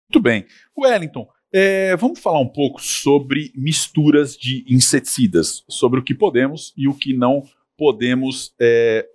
Muito 0.10 0.24
bem. 0.24 0.46
Wellington, 0.78 1.28
é, 1.54 1.96
vamos 1.98 2.20
falar 2.20 2.40
um 2.40 2.48
pouco 2.48 2.82
sobre 2.82 3.52
misturas 3.56 4.38
de 4.38 4.64
inseticidas, 4.70 5.64
sobre 5.68 6.00
o 6.00 6.04
que 6.04 6.14
podemos 6.14 6.74
e 6.78 6.88
o 6.88 6.94
que 6.94 7.14
não 7.14 7.44
podemos 7.78 8.54
é, 8.60 9.08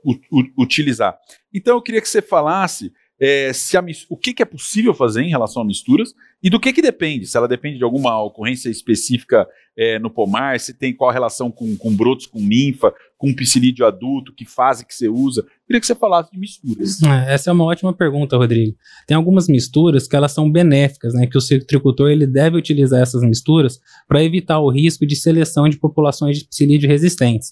utilizar. 0.57 1.19
Então 1.53 1.77
eu 1.77 1.83
queria 1.83 2.01
que 2.01 2.09
você 2.09 2.23
falasse 2.23 2.93
é, 3.19 3.53
se 3.53 3.77
a, 3.77 3.85
o 4.09 4.17
que, 4.17 4.35
que, 4.35 4.43
é 4.43 4.47
possível 4.47 4.95
fazer 4.95 5.23
em 5.23 5.31
relação 5.31 5.63
a 5.63 5.65
misturas 5.67 6.15
e 6.43 6.51
do 6.51 6.59
que, 6.59 6.73
que 6.73 6.83
depende. 6.83 7.27
Se 7.27 7.37
ela 7.37 7.47
depende 7.47 7.79
de 7.79 7.85
alguma 7.85 8.21
ocorrência 8.23 8.69
específica 8.69 9.47
é, 9.77 9.99
no 9.99 10.11
pomar, 10.11 10.59
se 10.59 10.75
tem 10.75 10.93
qual 10.95 11.13
relação 11.13 11.51
com, 11.51 11.77
com 11.77 11.95
brotos, 11.95 12.27
com 12.27 12.41
ninfa, 12.41 12.93
com 13.17 13.33
psilídeo 13.33 13.87
adulto, 13.87 14.35
que 14.35 14.45
fase 14.45 14.85
que 14.85 14.93
você 14.93 15.09
usa. 15.09 15.47
Queria 15.67 15.81
que 15.81 15.87
você 15.87 15.95
falasse 15.95 16.33
de 16.33 16.39
misturas. 16.39 17.01
É, 17.03 17.35
essa 17.35 17.51
é 17.51 17.53
uma 17.53 17.65
ótima 17.65 17.93
pergunta, 17.93 18.37
Rodrigo. 18.37 18.77
Tem 19.07 19.17
algumas 19.17 19.49
misturas 19.49 20.09
que 20.09 20.17
elas 20.17 20.33
são 20.33 20.51
benéficas, 20.51 21.15
né? 21.15 21.27
Que 21.27 21.39
o 21.39 21.41
citricultor 21.41 22.11
ele 22.11 22.27
deve 22.27 22.57
utilizar 22.57 23.01
essas 23.01 23.23
misturas 23.23 23.81
para 24.09 24.23
evitar 24.25 24.59
o 24.59 24.71
risco 24.71 25.07
de 25.07 25.15
seleção 25.15 25.69
de 25.69 25.79
populações 25.79 26.39
de 26.39 26.45
psilídeo 26.47 26.89
resistentes. 26.89 27.51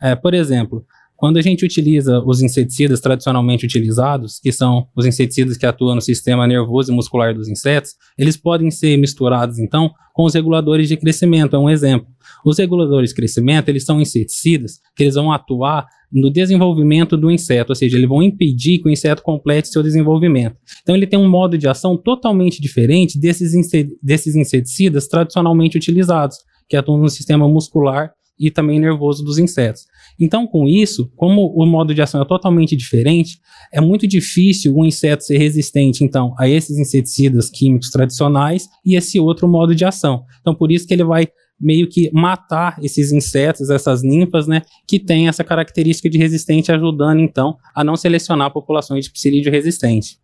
É, 0.00 0.14
por 0.14 0.32
exemplo, 0.32 0.86
quando 1.18 1.36
a 1.36 1.42
gente 1.42 1.64
utiliza 1.64 2.20
os 2.20 2.40
inseticidas 2.40 3.00
tradicionalmente 3.00 3.66
utilizados, 3.66 4.38
que 4.38 4.52
são 4.52 4.86
os 4.96 5.04
inseticidas 5.04 5.56
que 5.56 5.66
atuam 5.66 5.96
no 5.96 6.00
sistema 6.00 6.46
nervoso 6.46 6.92
e 6.92 6.94
muscular 6.94 7.34
dos 7.34 7.48
insetos, 7.48 7.96
eles 8.16 8.36
podem 8.36 8.70
ser 8.70 8.96
misturados 8.96 9.58
então 9.58 9.90
com 10.14 10.24
os 10.24 10.34
reguladores 10.34 10.88
de 10.88 10.96
crescimento, 10.96 11.56
é 11.56 11.58
um 11.58 11.68
exemplo. 11.68 12.06
Os 12.46 12.58
reguladores 12.58 13.10
de 13.10 13.16
crescimento, 13.16 13.68
eles 13.68 13.84
são 13.84 14.00
inseticidas 14.00 14.78
que 14.94 15.02
eles 15.02 15.16
vão 15.16 15.32
atuar 15.32 15.88
no 16.10 16.30
desenvolvimento 16.30 17.16
do 17.16 17.32
inseto, 17.32 17.72
ou 17.72 17.76
seja, 17.76 17.96
eles 17.96 18.08
vão 18.08 18.22
impedir 18.22 18.78
que 18.78 18.88
o 18.88 18.90
inseto 18.90 19.20
complete 19.20 19.68
seu 19.68 19.82
desenvolvimento. 19.82 20.56
Então 20.82 20.94
ele 20.94 21.06
tem 21.06 21.18
um 21.18 21.28
modo 21.28 21.58
de 21.58 21.66
ação 21.66 21.96
totalmente 21.96 22.62
diferente 22.62 23.18
desses, 23.18 23.52
desses 24.00 24.36
inseticidas 24.36 25.08
tradicionalmente 25.08 25.76
utilizados, 25.76 26.36
que 26.68 26.76
atuam 26.76 26.98
no 26.98 27.08
sistema 27.08 27.48
muscular 27.48 28.12
e 28.38 28.50
também 28.50 28.78
nervoso 28.78 29.24
dos 29.24 29.38
insetos. 29.38 29.82
Então, 30.18 30.46
com 30.46 30.66
isso, 30.66 31.10
como 31.14 31.46
o 31.54 31.64
modo 31.64 31.94
de 31.94 32.02
ação 32.02 32.20
é 32.20 32.24
totalmente 32.24 32.74
diferente, 32.74 33.38
é 33.72 33.80
muito 33.80 34.06
difícil 34.06 34.76
um 34.76 34.84
inseto 34.84 35.22
ser 35.22 35.38
resistente, 35.38 36.02
então, 36.02 36.34
a 36.38 36.48
esses 36.48 36.76
inseticidas 36.78 37.48
químicos 37.48 37.90
tradicionais 37.90 38.68
e 38.84 38.96
esse 38.96 39.20
outro 39.20 39.46
modo 39.46 39.74
de 39.74 39.84
ação. 39.84 40.24
Então, 40.40 40.54
por 40.54 40.72
isso 40.72 40.86
que 40.86 40.94
ele 40.94 41.04
vai 41.04 41.28
meio 41.60 41.88
que 41.88 42.10
matar 42.12 42.78
esses 42.82 43.10
insetos, 43.10 43.68
essas 43.68 44.02
ninfas, 44.02 44.46
né, 44.46 44.62
que 44.86 44.98
têm 44.98 45.28
essa 45.28 45.42
característica 45.42 46.08
de 46.08 46.16
resistente, 46.16 46.70
ajudando, 46.70 47.20
então, 47.20 47.56
a 47.74 47.82
não 47.82 47.96
selecionar 47.96 48.52
populações 48.52 49.06
de 49.06 49.12
psilídeo 49.12 49.50
resistente. 49.50 50.18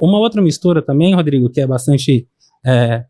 Uma 0.00 0.18
outra 0.18 0.42
mistura 0.42 0.82
também, 0.82 1.14
Rodrigo, 1.14 1.50
que 1.50 1.60
é 1.60 1.66
bastante, 1.66 2.28
é, 2.64 3.04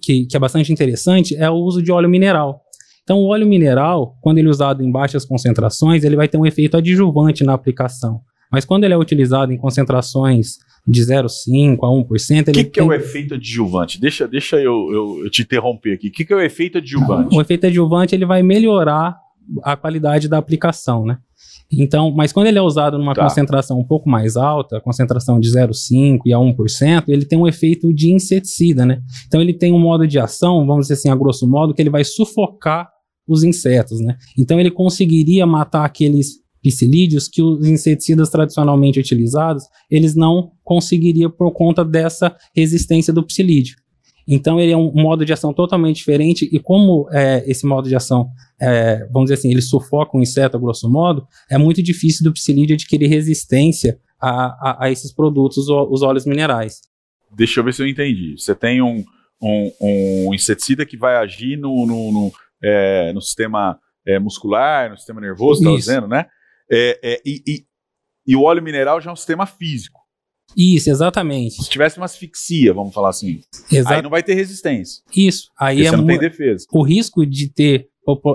que, 0.00 0.26
que 0.26 0.36
é 0.36 0.40
bastante 0.40 0.72
interessante, 0.72 1.34
é 1.36 1.50
o 1.50 1.54
uso 1.54 1.82
de 1.82 1.90
óleo 1.90 2.08
mineral. 2.08 2.62
Então, 3.02 3.18
o 3.18 3.26
óleo 3.26 3.46
mineral, 3.46 4.16
quando 4.20 4.38
ele 4.38 4.48
é 4.48 4.50
usado 4.50 4.82
em 4.82 4.90
baixas 4.90 5.24
concentrações, 5.24 6.04
ele 6.04 6.16
vai 6.16 6.28
ter 6.28 6.38
um 6.38 6.46
efeito 6.46 6.76
adjuvante 6.76 7.44
na 7.44 7.52
aplicação. 7.52 8.20
Mas 8.50 8.64
quando 8.64 8.84
ele 8.84 8.94
é 8.94 8.98
utilizado 8.98 9.52
em 9.52 9.56
concentrações 9.56 10.58
de 10.86 11.00
0,5% 11.00 11.78
a 11.82 11.86
1%. 11.86 12.48
O 12.48 12.52
que, 12.52 12.64
que 12.64 12.70
tem... 12.70 12.82
é 12.82 12.86
o 12.86 12.92
efeito 12.92 13.34
adjuvante? 13.34 14.00
Deixa, 14.00 14.26
deixa 14.26 14.56
eu, 14.56 14.90
eu, 14.92 15.24
eu 15.24 15.30
te 15.30 15.42
interromper 15.42 15.94
aqui. 15.94 16.08
O 16.08 16.12
que, 16.12 16.24
que 16.24 16.32
é 16.32 16.36
o 16.36 16.40
efeito 16.40 16.78
adjuvante? 16.78 17.34
O 17.34 17.40
efeito 17.40 17.66
adjuvante 17.66 18.14
ele 18.14 18.26
vai 18.26 18.42
melhorar 18.42 19.16
a 19.62 19.76
qualidade 19.76 20.28
da 20.28 20.38
aplicação, 20.38 21.04
né? 21.04 21.18
Então, 21.70 22.10
mas 22.10 22.32
quando 22.32 22.48
ele 22.48 22.58
é 22.58 22.62
usado 22.62 22.98
numa 22.98 23.14
tá. 23.14 23.22
concentração 23.22 23.78
um 23.78 23.84
pouco 23.84 24.08
mais 24.08 24.36
alta, 24.36 24.80
concentração 24.80 25.40
de 25.40 25.48
0,5% 25.48 26.20
e 26.26 26.32
a 26.32 26.36
1%, 26.36 27.04
ele 27.08 27.24
tem 27.24 27.38
um 27.38 27.48
efeito 27.48 27.92
de 27.94 28.12
inseticida, 28.12 28.84
né? 28.84 29.00
Então 29.26 29.40
ele 29.40 29.54
tem 29.54 29.72
um 29.72 29.78
modo 29.78 30.06
de 30.06 30.18
ação, 30.18 30.66
vamos 30.66 30.84
dizer 30.84 30.94
assim, 30.94 31.08
a 31.08 31.16
grosso 31.16 31.48
modo, 31.48 31.72
que 31.72 31.80
ele 31.80 31.88
vai 31.88 32.04
sufocar 32.04 32.91
os 33.26 33.42
insetos, 33.42 34.00
né? 34.00 34.16
Então 34.38 34.58
ele 34.58 34.70
conseguiria 34.70 35.46
matar 35.46 35.84
aqueles 35.84 36.42
psilídeos 36.62 37.28
que 37.28 37.42
os 37.42 37.66
inseticidas 37.66 38.30
tradicionalmente 38.30 39.00
utilizados, 39.00 39.64
eles 39.90 40.14
não 40.14 40.52
conseguiriam 40.62 41.30
por 41.30 41.52
conta 41.52 41.84
dessa 41.84 42.34
resistência 42.54 43.12
do 43.12 43.24
psilídeo. 43.24 43.76
Então 44.26 44.60
ele 44.60 44.70
é 44.70 44.76
um 44.76 44.92
modo 44.92 45.24
de 45.24 45.32
ação 45.32 45.52
totalmente 45.52 45.96
diferente 45.96 46.48
e 46.52 46.58
como 46.60 47.08
é, 47.10 47.42
esse 47.50 47.66
modo 47.66 47.88
de 47.88 47.96
ação, 47.96 48.28
é, 48.60 49.04
vamos 49.10 49.24
dizer 49.24 49.34
assim, 49.34 49.50
ele 49.50 49.60
sufoca 49.60 50.16
o 50.16 50.22
inseto 50.22 50.56
a 50.56 50.60
grosso 50.60 50.88
modo, 50.88 51.26
é 51.50 51.58
muito 51.58 51.82
difícil 51.82 52.22
do 52.22 52.32
psilídeo 52.32 52.74
adquirir 52.74 53.08
resistência 53.08 53.98
a, 54.20 54.30
a, 54.70 54.84
a 54.84 54.90
esses 54.90 55.12
produtos, 55.12 55.66
os 55.68 56.02
óleos 56.02 56.24
minerais. 56.24 56.80
Deixa 57.34 57.58
eu 57.58 57.64
ver 57.64 57.74
se 57.74 57.82
eu 57.82 57.88
entendi. 57.88 58.36
Você 58.38 58.54
tem 58.54 58.80
um, 58.80 59.04
um, 59.40 59.72
um 59.80 60.34
inseticida 60.34 60.86
que 60.86 60.96
vai 60.96 61.16
agir 61.16 61.56
no, 61.56 61.84
no, 61.84 62.12
no, 62.12 62.32
é, 62.62 63.12
no 63.12 63.20
sistema 63.20 63.78
é, 64.06 64.18
muscular, 64.18 64.90
no 64.90 64.96
sistema 64.96 65.20
nervoso, 65.20 65.62
está 65.62 65.74
dizendo, 65.74 66.08
né? 66.08 66.26
É, 66.70 66.98
é, 67.02 67.20
e, 67.24 67.42
e, 67.46 67.64
e, 68.26 68.36
o 68.36 68.42
óleo 68.42 68.62
mineral 68.62 69.00
já 69.00 69.10
é 69.10 69.12
um 69.12 69.16
sistema 69.16 69.46
físico. 69.46 70.00
Isso, 70.56 70.90
exatamente. 70.90 71.62
Se 71.62 71.68
tivesse 71.70 71.96
uma 71.96 72.06
asfixia, 72.06 72.74
vamos 72.74 72.94
falar 72.94 73.10
assim, 73.10 73.40
Exa 73.70 73.94
aí 73.94 74.02
não 74.02 74.10
vai 74.10 74.22
ter 74.22 74.34
resistência. 74.34 75.02
Isso, 75.14 75.50
aí 75.58 75.86
é 75.86 75.90
você 75.90 75.96
não 75.96 76.06
tem 76.06 76.18
defesa. 76.18 76.66
O 76.72 76.82
risco 76.82 77.24
de 77.24 77.48
ter 77.48 77.88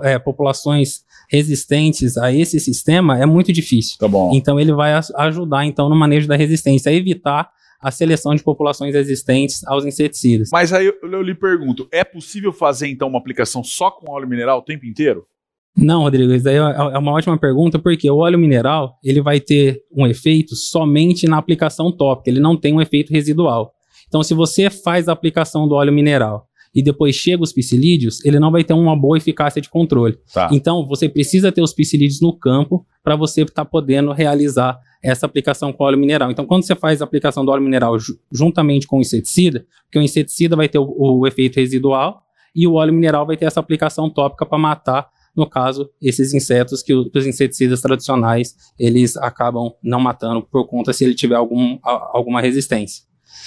é, 0.03 0.17
populações 0.17 1.03
resistentes 1.29 2.17
a 2.17 2.31
esse 2.31 2.59
sistema 2.59 3.19
é 3.19 3.25
muito 3.25 3.51
difícil. 3.51 3.97
Tá 3.99 4.07
bom. 4.07 4.31
Então 4.33 4.59
ele 4.59 4.73
vai 4.73 4.93
ajudar 5.15 5.65
então 5.65 5.89
no 5.89 5.95
manejo 5.95 6.27
da 6.27 6.35
resistência, 6.35 6.91
a 6.91 6.95
evitar 6.95 7.51
a 7.79 7.91
seleção 7.91 8.33
de 8.33 8.43
populações 8.43 8.93
resistentes 8.93 9.65
aos 9.65 9.85
inseticidas. 9.85 10.49
Mas 10.51 10.73
aí 10.73 10.87
eu, 10.87 10.95
eu 11.01 11.21
lhe 11.21 11.35
pergunto, 11.35 11.87
é 11.91 12.03
possível 12.03 12.51
fazer 12.51 12.87
então 12.87 13.07
uma 13.07 13.19
aplicação 13.19 13.63
só 13.63 13.91
com 13.91 14.11
óleo 14.11 14.27
mineral 14.27 14.59
o 14.59 14.63
tempo 14.63 14.85
inteiro? 14.85 15.25
Não, 15.77 16.01
Rodrigo, 16.01 16.33
isso 16.33 16.49
aí 16.49 16.55
é, 16.55 16.57
é 16.57 16.97
uma 16.97 17.11
ótima 17.11 17.37
pergunta, 17.37 17.77
porque 17.77 18.09
o 18.09 18.17
óleo 18.17 18.39
mineral 18.39 18.97
ele 19.03 19.21
vai 19.21 19.39
ter 19.39 19.79
um 19.95 20.07
efeito 20.07 20.55
somente 20.55 21.27
na 21.27 21.37
aplicação 21.37 21.91
tópica, 21.91 22.31
ele 22.31 22.39
não 22.39 22.57
tem 22.57 22.73
um 22.73 22.81
efeito 22.81 23.13
residual. 23.13 23.71
Então, 24.07 24.23
se 24.23 24.33
você 24.33 24.69
faz 24.69 25.07
a 25.07 25.11
aplicação 25.11 25.67
do 25.67 25.75
óleo 25.75 25.93
mineral 25.93 26.47
e 26.73 26.81
depois 26.81 27.15
chega 27.15 27.43
os 27.43 27.53
psilídeos, 27.53 28.23
ele 28.25 28.39
não 28.39 28.51
vai 28.51 28.63
ter 28.63 28.73
uma 28.73 28.95
boa 28.95 29.17
eficácia 29.17 29.61
de 29.61 29.69
controle. 29.69 30.17
Tá. 30.33 30.49
Então, 30.51 30.85
você 30.87 31.07
precisa 31.07 31.51
ter 31.51 31.61
os 31.61 31.73
psilídeos 31.73 32.21
no 32.21 32.33
campo 32.33 32.85
para 33.03 33.15
você 33.15 33.41
estar 33.41 33.63
tá 33.63 33.65
podendo 33.65 34.11
realizar 34.11 34.79
essa 35.09 35.25
aplicação 35.25 35.71
com 35.71 35.83
óleo 35.83 35.97
mineral. 35.97 36.29
Então, 36.31 36.45
quando 36.45 36.63
você 36.63 36.75
faz 36.75 37.01
a 37.01 37.05
aplicação 37.05 37.45
do 37.45 37.51
óleo 37.51 37.63
mineral 37.63 37.95
juntamente 38.31 38.87
com 38.87 38.97
o 38.97 39.01
inseticida, 39.01 39.65
porque 39.85 39.99
o 39.99 40.01
inseticida 40.01 40.55
vai 40.55 40.67
ter 40.67 40.79
o, 40.79 40.93
o 40.97 41.27
efeito 41.27 41.59
residual 41.59 42.23
e 42.55 42.67
o 42.67 42.73
óleo 42.73 42.93
mineral 42.93 43.25
vai 43.25 43.37
ter 43.37 43.45
essa 43.45 43.59
aplicação 43.59 44.09
tópica 44.09 44.45
para 44.45 44.57
matar 44.57 45.09
no 45.35 45.47
caso, 45.47 45.87
esses 46.01 46.33
insetos 46.33 46.81
que, 46.81 46.91
os 46.95 47.27
inseticidas 47.27 47.79
tradicionais 47.79 48.55
eles 48.79 49.15
acabam 49.17 49.71
não 49.83 49.99
matando 49.99 50.41
por 50.41 50.65
conta 50.67 50.91
se 50.91 51.05
ele 51.05 51.13
tiver 51.13 51.35
algum, 51.35 51.77
a, 51.85 52.09
alguma 52.17 52.41
resistência. 52.41 53.05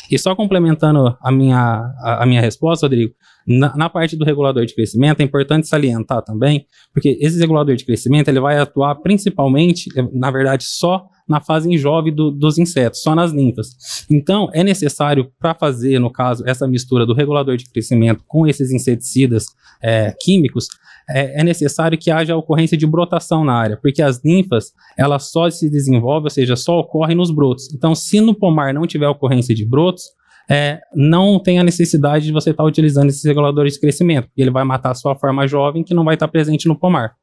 E 0.08 0.16
só 0.16 0.36
complementando 0.36 1.16
a 1.20 1.32
minha, 1.32 1.58
a, 1.98 2.22
a 2.22 2.26
minha 2.26 2.40
resposta, 2.40 2.86
Rodrigo, 2.86 3.12
na, 3.44 3.74
na, 3.76 3.90
parte 3.90 4.16
do 4.16 4.24
regulador 4.24 4.64
de 4.64 4.74
crescimento 4.74 5.20
é 5.20 5.24
importante 5.24 5.66
salientar 5.66 6.22
também, 6.22 6.64
porque 6.92 7.18
esse 7.20 7.38
regulador 7.40 7.74
de 7.74 7.84
crescimento 7.84 8.28
ele 8.28 8.38
vai 8.38 8.56
atuar 8.58 8.94
principalmente, 8.96 9.88
na 10.12 10.30
verdade, 10.30 10.62
só 10.64 11.08
na 11.30 11.40
fase 11.40 11.78
jovem 11.78 12.12
do, 12.12 12.30
dos 12.30 12.58
insetos, 12.58 13.02
só 13.02 13.14
nas 13.14 13.32
ninfas. 13.32 14.04
Então, 14.10 14.50
é 14.52 14.64
necessário, 14.64 15.30
para 15.38 15.54
fazer, 15.54 16.00
no 16.00 16.10
caso, 16.10 16.42
essa 16.46 16.66
mistura 16.66 17.06
do 17.06 17.14
regulador 17.14 17.56
de 17.56 17.70
crescimento 17.70 18.24
com 18.26 18.46
esses 18.48 18.72
inseticidas 18.72 19.46
é, 19.80 20.12
químicos, 20.20 20.66
é, 21.08 21.40
é, 21.40 21.44
necessário 21.44 21.96
que 21.96 22.10
haja 22.10 22.36
ocorrência 22.36 22.76
de 22.76 22.86
brotação 22.86 23.44
na 23.44 23.54
área, 23.54 23.76
porque 23.76 24.02
as 24.02 24.22
ninfas, 24.22 24.72
elas 24.98 25.30
só 25.30 25.48
se 25.48 25.70
desenvolvem, 25.70 26.24
ou 26.24 26.30
seja, 26.30 26.56
só 26.56 26.80
ocorrem 26.80 27.16
nos 27.16 27.30
brotos. 27.30 27.72
Então, 27.72 27.94
se 27.94 28.20
no 28.20 28.34
pomar 28.34 28.74
não 28.74 28.86
tiver 28.86 29.08
ocorrência 29.08 29.54
de 29.54 29.64
brotos, 29.64 30.02
é, 30.50 30.80
não 30.92 31.38
tem 31.38 31.60
a 31.60 31.64
necessidade 31.64 32.26
de 32.26 32.32
você 32.32 32.50
estar 32.50 32.64
tá 32.64 32.68
utilizando 32.68 33.08
esses 33.08 33.24
reguladores 33.24 33.74
de 33.74 33.80
crescimento, 33.80 34.26
porque 34.26 34.42
ele 34.42 34.50
vai 34.50 34.64
matar 34.64 34.90
a 34.90 34.94
sua 34.94 35.14
forma 35.14 35.46
jovem 35.46 35.84
que 35.84 35.94
não 35.94 36.04
vai 36.04 36.14
estar 36.14 36.26
tá 36.26 36.32
presente 36.32 36.66
no 36.66 36.76
pomar. 36.76 37.14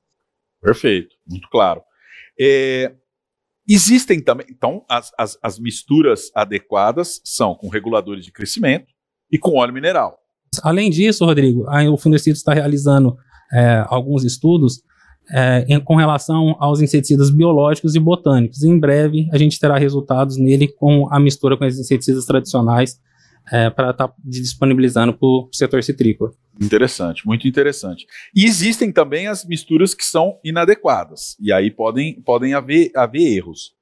Perfeito, 0.62 1.14
muito 1.30 1.50
claro. 1.50 1.82
É, 2.40 2.94
existem 3.76 4.22
também, 4.22 4.48
então, 4.50 4.84
as, 4.90 5.12
as, 5.18 5.38
as 5.42 5.60
misturas 5.60 6.32
adequadas 6.34 7.22
são 7.24 7.56
com 7.56 7.68
reguladores 7.68 8.24
de 8.24 8.32
crescimento 8.32 8.88
e 9.32 9.38
com 9.38 9.58
óleo 9.58 9.74
mineral. 9.74 10.18
Além 10.64 10.90
disso, 10.90 11.26
Rodrigo, 11.26 11.66
o 11.92 11.98
Fundecido 11.98 12.36
está 12.36 12.54
realizando 12.54 13.18
é, 13.52 13.84
alguns 13.88 14.24
estudos 14.24 14.82
é, 15.32 15.66
em, 15.68 15.80
com 15.80 15.96
relação 15.96 16.56
aos 16.60 16.82
inseticidas 16.82 17.30
biológicos 17.30 17.96
e 17.96 18.00
botânicos. 18.00 18.64
Em 18.64 18.80
breve, 18.80 19.28
a 19.32 19.38
gente 19.38 19.60
terá 19.60 19.78
resultados 19.78 20.38
nele 20.38 20.68
com 20.68 21.08
a 21.12 21.20
mistura 21.20 21.58
com 21.58 21.66
os 21.66 21.78
inseticidas 21.78 22.26
tradicionais 22.26 23.00
é, 23.52 23.70
para 23.70 23.92
estar 23.92 24.08
tá 24.08 24.16
disponibilizando 24.24 25.14
para 25.14 25.28
o 25.28 25.50
setor 25.54 25.84
citrícola. 25.84 26.32
Interessante, 26.62 27.26
muito 27.26 27.48
interessante. 27.48 28.06
E 28.36 28.46
existem 28.46 28.92
também 28.92 29.28
as 29.28 29.46
misturas 29.46 29.94
que 29.94 30.04
são 30.04 30.40
inadequadas, 30.44 31.36
e 31.40 31.52
aí 31.52 31.72
podem, 31.72 32.22
podem 32.22 32.54
haver, 32.54 32.92
haver 32.96 33.38
erros. 33.38 33.76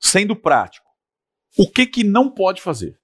Sendo 0.00 0.34
prático, 0.36 0.86
o 1.56 1.68
que, 1.68 1.86
que 1.86 2.04
não 2.04 2.30
pode 2.30 2.62
fazer? 2.62 2.96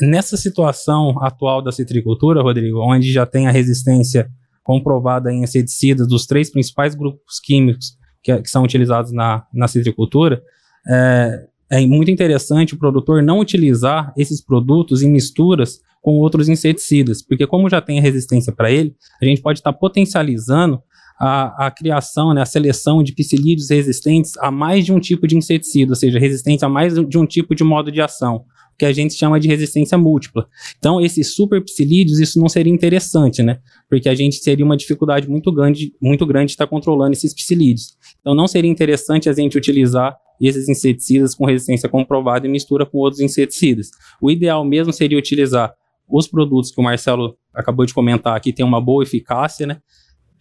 Nessa 0.00 0.36
situação 0.36 1.22
atual 1.22 1.62
da 1.62 1.70
citricultura, 1.70 2.42
Rodrigo, 2.42 2.80
onde 2.80 3.12
já 3.12 3.26
tem 3.26 3.46
a 3.46 3.50
resistência 3.50 4.30
comprovada 4.62 5.30
em 5.30 5.42
inseticidas 5.42 6.08
dos 6.08 6.24
três 6.24 6.50
principais 6.50 6.94
grupos 6.94 7.38
químicos 7.40 7.98
que, 8.22 8.40
que 8.40 8.48
são 8.48 8.62
utilizados 8.62 9.12
na, 9.12 9.46
na 9.52 9.68
citricultura, 9.68 10.42
é, 10.88 11.46
é 11.72 11.86
muito 11.86 12.10
interessante 12.10 12.74
o 12.74 12.78
produtor 12.78 13.22
não 13.22 13.38
utilizar 13.38 14.12
esses 14.14 14.44
produtos 14.44 15.02
em 15.02 15.10
misturas 15.10 15.80
com 16.02 16.18
outros 16.18 16.46
inseticidas, 16.46 17.22
porque 17.22 17.46
como 17.46 17.70
já 17.70 17.80
tem 17.80 17.98
resistência 17.98 18.52
para 18.52 18.70
ele, 18.70 18.94
a 19.20 19.24
gente 19.24 19.40
pode 19.40 19.60
estar 19.60 19.72
tá 19.72 19.78
potencializando 19.78 20.82
a, 21.18 21.66
a, 21.66 21.70
criação, 21.70 22.34
né, 22.34 22.42
a 22.42 22.46
seleção 22.46 23.02
de 23.02 23.14
psilídeos 23.14 23.70
resistentes 23.70 24.36
a 24.38 24.50
mais 24.50 24.84
de 24.84 24.92
um 24.92 25.00
tipo 25.00 25.26
de 25.26 25.36
inseticida, 25.36 25.92
ou 25.92 25.96
seja, 25.96 26.18
resistentes 26.18 26.62
a 26.62 26.68
mais 26.68 26.94
de 26.94 27.16
um 27.16 27.24
tipo 27.24 27.54
de 27.54 27.64
modo 27.64 27.90
de 27.90 28.02
ação, 28.02 28.44
que 28.82 28.86
a 28.86 28.92
gente 28.92 29.14
chama 29.14 29.38
de 29.38 29.46
resistência 29.46 29.96
múltipla. 29.96 30.44
Então, 30.76 31.00
esses 31.00 31.36
super 31.36 31.62
psilídeos, 31.62 32.18
isso 32.18 32.36
não 32.40 32.48
seria 32.48 32.72
interessante, 32.72 33.40
né? 33.40 33.60
Porque 33.88 34.08
a 34.08 34.14
gente 34.14 34.42
teria 34.42 34.64
uma 34.64 34.76
dificuldade 34.76 35.30
muito 35.30 35.52
grande, 35.52 35.92
muito 36.02 36.26
grande 36.26 36.46
de 36.46 36.52
estar 36.54 36.66
controlando 36.66 37.12
esses 37.12 37.32
psilídeos. 37.32 37.96
Então, 38.20 38.34
não 38.34 38.48
seria 38.48 38.68
interessante 38.68 39.28
a 39.28 39.32
gente 39.32 39.56
utilizar 39.56 40.16
esses 40.40 40.68
inseticidas 40.68 41.32
com 41.32 41.46
resistência 41.46 41.88
comprovada 41.88 42.44
e 42.44 42.50
mistura 42.50 42.84
com 42.84 42.98
outros 42.98 43.20
inseticidas. 43.20 43.92
O 44.20 44.28
ideal 44.32 44.64
mesmo 44.64 44.92
seria 44.92 45.16
utilizar 45.16 45.72
os 46.10 46.26
produtos 46.26 46.72
que 46.72 46.80
o 46.80 46.82
Marcelo 46.84 47.36
acabou 47.54 47.86
de 47.86 47.94
comentar 47.94 48.36
aqui 48.36 48.52
têm 48.52 48.66
uma 48.66 48.80
boa 48.80 49.04
eficácia, 49.04 49.64
né? 49.64 49.80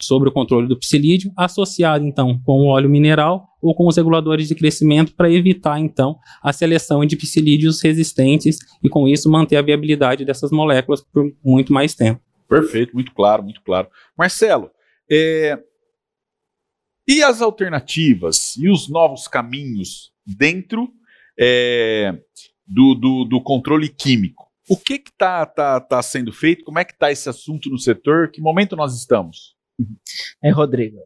Sobre 0.01 0.29
o 0.29 0.31
controle 0.31 0.67
do 0.67 0.77
psilídeo, 0.77 1.31
associado 1.38 2.05
então 2.05 2.39
com 2.43 2.62
o 2.62 2.67
óleo 2.67 2.89
mineral 2.89 3.48
ou 3.62 3.75
com 3.75 3.88
os 3.88 3.96
reguladores 3.96 4.48
de 4.48 4.55
crescimento 4.55 5.13
para 5.13 5.31
evitar 5.31 5.79
então 5.79 6.17
a 6.41 6.51
seleção 6.51 7.05
de 7.05 7.15
psilídeos 7.15 7.81
resistentes 7.81 8.60
e 8.84 8.89
com 8.89 9.08
isso 9.08 9.29
manter 9.29 9.58
a 9.58 9.62
viabilidade 9.62 10.25
dessas 10.25 10.51
moléculas 10.51 11.01
por 11.01 11.31
muito 11.43 11.72
mais 11.72 11.93
tempo. 11.93 12.20
Perfeito, 12.50 12.93
muito 12.93 13.13
claro, 13.13 13.43
muito 13.43 13.62
claro. 13.62 13.88
Marcelo, 14.17 14.72
é... 15.10 15.58
e 17.08 17.22
as 17.24 17.41
alternativas 17.41 18.55
e 18.58 18.70
os 18.70 18.89
novos 18.89 19.27
caminhos 19.27 20.12
dentro 20.25 20.89
é... 21.39 22.17
do, 22.65 22.96
do, 22.96 23.25
do 23.25 23.41
controle 23.41 23.88
químico? 23.88 24.51
O 24.67 24.77
que 24.77 24.93
está 24.93 25.46
tá, 25.46 25.79
tá 25.79 26.01
sendo 26.01 26.31
feito? 26.31 26.63
Como 26.63 26.79
é 26.79 26.86
que 26.86 26.93
está 26.93 27.12
esse 27.12 27.27
assunto 27.27 27.70
no 27.70 27.77
setor? 27.77 28.31
Que 28.31 28.41
momento 28.41 28.75
nós 28.75 28.98
estamos? 28.98 29.55
É, 30.44 30.52
Rodrigo, 30.52 30.98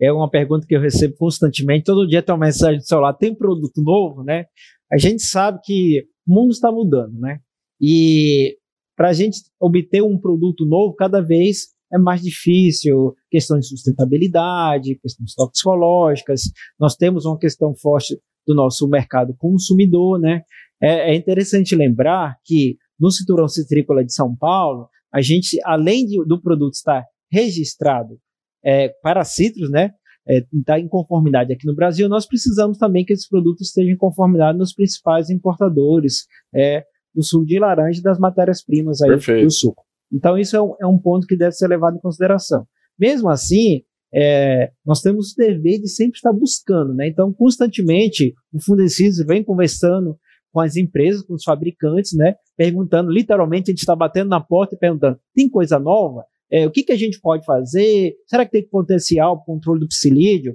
é 0.00 0.12
uma 0.12 0.28
pergunta 0.28 0.66
que 0.66 0.74
eu 0.74 0.80
recebo 0.80 1.14
constantemente. 1.16 1.84
Todo 1.84 2.06
dia 2.06 2.22
tem 2.22 2.34
uma 2.34 2.46
mensagem 2.46 2.78
do 2.78 2.86
celular, 2.86 3.12
tem 3.12 3.34
produto 3.34 3.80
novo, 3.80 4.24
né? 4.24 4.46
A 4.92 4.98
gente 4.98 5.22
sabe 5.22 5.60
que 5.64 6.04
o 6.26 6.34
mundo 6.34 6.50
está 6.50 6.70
mudando, 6.70 7.18
né? 7.18 7.38
E 7.80 8.56
para 8.96 9.10
a 9.10 9.12
gente 9.12 9.40
obter 9.60 10.02
um 10.02 10.18
produto 10.18 10.64
novo, 10.66 10.94
cada 10.94 11.20
vez 11.20 11.68
é 11.92 11.98
mais 11.98 12.22
difícil, 12.22 13.14
questão 13.30 13.58
de 13.58 13.66
sustentabilidade, 13.66 14.98
questões 15.00 15.34
toxicológicas. 15.34 16.42
Nós 16.80 16.96
temos 16.96 17.24
uma 17.24 17.38
questão 17.38 17.74
forte 17.74 18.18
do 18.46 18.54
nosso 18.54 18.88
mercado 18.88 19.34
consumidor, 19.36 20.18
né? 20.18 20.42
É, 20.80 21.12
é 21.12 21.14
interessante 21.14 21.76
lembrar 21.76 22.36
que 22.44 22.76
no 22.98 23.10
cinturão 23.10 23.46
citrícola 23.46 24.04
de 24.04 24.12
São 24.12 24.34
Paulo, 24.34 24.88
a 25.12 25.20
gente, 25.20 25.58
além 25.64 26.06
de, 26.06 26.24
do 26.24 26.40
produto 26.40 26.74
estar 26.74 27.04
registrado 27.30 28.18
é, 28.64 28.88
para 29.02 29.24
citros, 29.24 29.70
né, 29.70 29.92
é, 30.26 30.44
está 30.52 30.78
em 30.78 30.88
conformidade 30.88 31.52
aqui 31.52 31.66
no 31.66 31.74
Brasil, 31.74 32.08
nós 32.08 32.26
precisamos 32.26 32.78
também 32.78 33.04
que 33.04 33.12
esses 33.12 33.28
produtos 33.28 33.68
estejam 33.68 33.92
em 33.92 33.96
conformidade 33.96 34.56
nos 34.56 34.72
principais 34.72 35.30
importadores 35.30 36.26
é, 36.54 36.84
do 37.14 37.22
suco 37.22 37.44
de 37.44 37.58
laranja 37.58 38.00
e 38.00 38.02
das 38.02 38.18
matérias-primas 38.18 39.02
aí 39.02 39.10
Perfeito. 39.10 39.44
do 39.44 39.52
suco. 39.52 39.82
Então, 40.12 40.36
isso 40.38 40.56
é 40.56 40.62
um, 40.62 40.74
é 40.80 40.86
um, 40.86 40.98
ponto 40.98 41.26
que 41.26 41.36
deve 41.36 41.52
ser 41.52 41.66
levado 41.68 41.96
em 41.96 42.00
consideração. 42.00 42.66
Mesmo 42.98 43.30
assim, 43.30 43.82
é, 44.14 44.70
nós 44.84 45.00
temos 45.00 45.32
o 45.32 45.36
dever 45.36 45.80
de 45.80 45.88
sempre 45.88 46.16
estar 46.16 46.32
buscando, 46.32 46.94
né? 46.94 47.08
Então, 47.08 47.32
constantemente, 47.32 48.34
o 48.52 48.62
Fundeciso 48.62 49.24
vem 49.26 49.42
conversando 49.42 50.18
com 50.52 50.60
as 50.60 50.76
empresas, 50.76 51.22
com 51.22 51.34
os 51.34 51.42
fabricantes, 51.42 52.12
né? 52.12 52.34
Perguntando, 52.56 53.10
literalmente, 53.10 53.70
a 53.70 53.72
gente 53.72 53.80
está 53.80 53.96
batendo 53.96 54.28
na 54.28 54.40
porta 54.40 54.74
e 54.74 54.78
perguntando: 54.78 55.18
tem 55.34 55.48
coisa 55.48 55.78
nova? 55.78 56.24
É, 56.52 56.66
o 56.66 56.70
que, 56.70 56.82
que 56.82 56.92
a 56.92 56.96
gente 56.96 57.18
pode 57.18 57.44
fazer? 57.46 58.14
Será 58.26 58.44
que 58.44 58.52
tem 58.52 58.68
potencial 58.68 59.36
para 59.36 59.42
o 59.42 59.46
controle 59.46 59.80
do 59.80 59.88
psilídeo? 59.88 60.54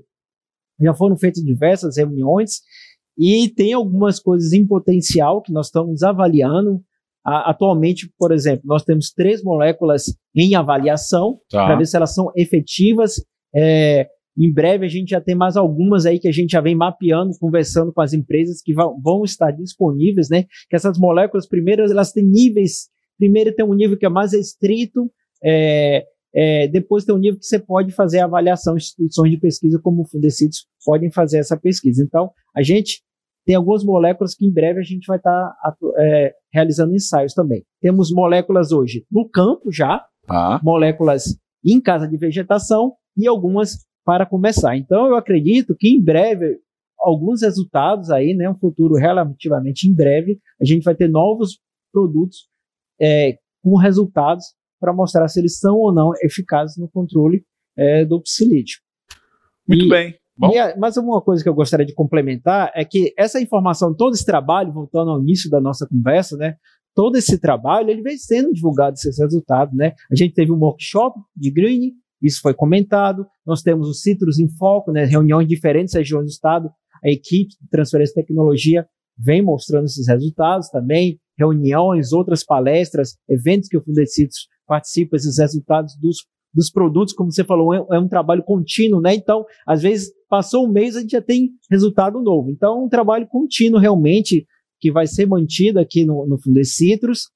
Já 0.79 0.93
foram 0.93 1.17
feitas 1.17 1.43
diversas 1.43 1.97
reuniões 1.97 2.61
e 3.17 3.49
tem 3.49 3.73
algumas 3.73 4.19
coisas 4.19 4.53
em 4.53 4.65
potencial 4.65 5.41
que 5.41 5.51
nós 5.51 5.67
estamos 5.67 6.03
avaliando. 6.03 6.81
atualmente, 7.25 8.09
por 8.17 8.31
exemplo, 8.31 8.61
nós 8.65 8.83
temos 8.83 9.11
três 9.11 9.43
moléculas 9.43 10.15
em 10.35 10.53
avaliação 10.53 11.39
tá. 11.49 11.65
para 11.65 11.77
ver 11.77 11.87
se 11.87 11.97
elas 11.97 12.13
são 12.13 12.31
efetivas. 12.35 13.15
É, 13.55 14.07
em 14.37 14.53
breve 14.53 14.85
a 14.85 14.89
gente 14.89 15.09
já 15.09 15.19
tem 15.19 15.33
mais 15.33 15.57
algumas 15.57 16.05
aí 16.05 16.19
que 16.19 16.27
a 16.27 16.31
gente 16.31 16.51
já 16.51 16.61
vem 16.61 16.75
mapeando, 16.75 17.31
conversando 17.39 17.91
com 17.91 18.01
as 18.01 18.13
empresas 18.13 18.61
que 18.61 18.71
vão, 18.71 19.01
vão 19.01 19.23
estar 19.23 19.49
disponíveis, 19.49 20.29
né? 20.29 20.43
Que 20.69 20.75
essas 20.75 20.99
moléculas, 20.99 21.47
primeiro, 21.47 21.81
elas 21.81 22.11
têm 22.11 22.23
níveis. 22.23 22.87
Primeiro 23.17 23.51
tem 23.55 23.65
um 23.65 23.73
nível 23.73 23.97
que 23.97 24.05
é 24.05 24.09
mais 24.09 24.33
restrito, 24.33 25.11
é, 25.43 26.05
é, 26.35 26.67
depois 26.67 27.03
tem 27.03 27.15
um 27.15 27.19
nível 27.19 27.39
que 27.39 27.45
você 27.45 27.59
pode 27.59 27.91
fazer 27.91 28.19
a 28.19 28.25
avaliação, 28.25 28.77
instituições 28.77 29.31
de 29.31 29.39
pesquisa 29.39 29.79
como 29.81 30.01
o 30.01 30.07
Fundecidos 30.07 30.67
podem 30.85 31.11
fazer 31.11 31.39
essa 31.39 31.57
pesquisa. 31.57 32.03
Então, 32.03 32.31
a 32.55 32.61
gente 32.61 33.01
tem 33.45 33.55
algumas 33.55 33.83
moléculas 33.83 34.35
que 34.35 34.45
em 34.45 34.51
breve 34.51 34.79
a 34.79 34.83
gente 34.83 35.07
vai 35.07 35.17
estar 35.17 35.31
tá, 35.31 35.75
é, 35.97 36.33
realizando 36.53 36.93
ensaios 36.93 37.33
também. 37.33 37.63
Temos 37.81 38.11
moléculas 38.11 38.71
hoje 38.71 39.05
no 39.09 39.27
campo 39.27 39.71
já, 39.71 40.05
ah. 40.27 40.59
moléculas 40.61 41.37
em 41.65 41.81
casa 41.81 42.07
de 42.07 42.17
vegetação 42.17 42.93
e 43.15 43.25
algumas 43.27 43.87
para 44.05 44.25
começar. 44.25 44.77
Então, 44.77 45.07
eu 45.07 45.15
acredito 45.15 45.75
que 45.75 45.89
em 45.89 46.01
breve, 46.01 46.59
alguns 46.99 47.41
resultados 47.41 48.09
aí, 48.09 48.33
né, 48.33 48.49
um 48.49 48.57
futuro 48.57 48.95
relativamente 48.95 49.87
em 49.87 49.93
breve, 49.93 50.39
a 50.61 50.65
gente 50.65 50.83
vai 50.83 50.95
ter 50.95 51.09
novos 51.09 51.59
produtos 51.91 52.47
é, 53.01 53.37
com 53.63 53.75
resultados 53.75 54.45
para 54.79 54.93
mostrar 54.93 55.27
se 55.27 55.39
eles 55.39 55.57
são 55.57 55.75
ou 55.75 55.93
não 55.93 56.11
eficazes 56.21 56.77
no 56.77 56.89
controle 56.89 57.43
é, 57.77 58.05
do 58.05 58.21
psilídeo. 58.21 58.77
Muito 59.67 59.85
e, 59.85 59.89
bem. 59.89 60.15
Bom. 60.37 60.51
E, 60.51 60.75
mas 60.77 60.97
uma 60.97 61.21
coisa 61.21 61.41
que 61.41 61.49
eu 61.49 61.53
gostaria 61.53 61.85
de 61.85 61.93
complementar 61.93 62.71
é 62.75 62.85
que 62.85 63.13
essa 63.17 63.41
informação, 63.41 63.93
todo 63.93 64.13
esse 64.13 64.25
trabalho, 64.25 64.71
voltando 64.71 65.11
ao 65.11 65.21
início 65.21 65.49
da 65.49 65.59
nossa 65.59 65.87
conversa, 65.87 66.37
né, 66.37 66.55
todo 66.95 67.17
esse 67.17 67.39
trabalho 67.39 67.89
ele 67.89 68.01
vem 68.01 68.17
sendo 68.17 68.53
divulgado 68.53 68.93
esses 68.93 69.19
resultados, 69.19 69.75
né? 69.75 69.93
A 70.11 70.15
gente 70.15 70.33
teve 70.33 70.51
um 70.51 70.59
workshop 70.59 71.19
de 71.35 71.51
greening, 71.51 71.93
isso 72.21 72.41
foi 72.41 72.53
comentado. 72.53 73.27
Nós 73.45 73.61
temos 73.61 73.87
o 73.87 73.93
Citrus 73.93 74.39
em 74.39 74.49
Foco, 74.57 74.91
né, 74.91 75.05
reuniões 75.05 75.45
em 75.45 75.47
diferentes 75.47 75.93
regiões 75.93 76.25
do 76.25 76.31
estado. 76.31 76.69
A 77.03 77.09
equipe 77.09 77.55
de 77.61 77.69
transferência 77.69 78.13
de 78.13 78.21
tecnologia 78.21 78.87
vem 79.17 79.41
mostrando 79.41 79.85
esses 79.85 80.07
resultados 80.07 80.69
também. 80.69 81.19
Reuniões, 81.37 82.13
outras 82.13 82.43
palestras, 82.43 83.15
eventos 83.29 83.69
que 83.69 83.77
o 83.77 83.83
Fundecitrus 83.83 84.47
participa, 84.67 85.15
esses 85.15 85.37
resultados 85.37 85.95
dos, 85.99 86.17
dos 86.53 86.69
produtos, 86.69 87.13
como 87.13 87.31
você 87.31 87.43
falou, 87.43 87.73
é, 87.73 87.95
é, 87.95 87.99
um 87.99 88.07
trabalho 88.07 88.43
contínuo, 88.43 89.01
né? 89.01 89.15
Então, 89.15 89.45
às 89.65 89.81
vezes, 89.81 90.11
passou 90.29 90.65
um 90.65 90.71
mês, 90.71 90.95
a 90.95 91.01
gente 91.01 91.11
já 91.11 91.21
tem 91.21 91.51
resultado 91.71 92.21
novo. 92.21 92.51
Então, 92.51 92.81
é 92.81 92.85
um 92.85 92.89
trabalho 92.89 93.27
contínuo 93.27 93.79
realmente 93.79 94.45
que 94.79 94.91
vai 94.91 95.07
ser 95.07 95.25
mantido 95.25 95.79
aqui 95.79 96.05
no, 96.05 96.27
no 96.27 96.39
Fundecitrus. 96.39 97.29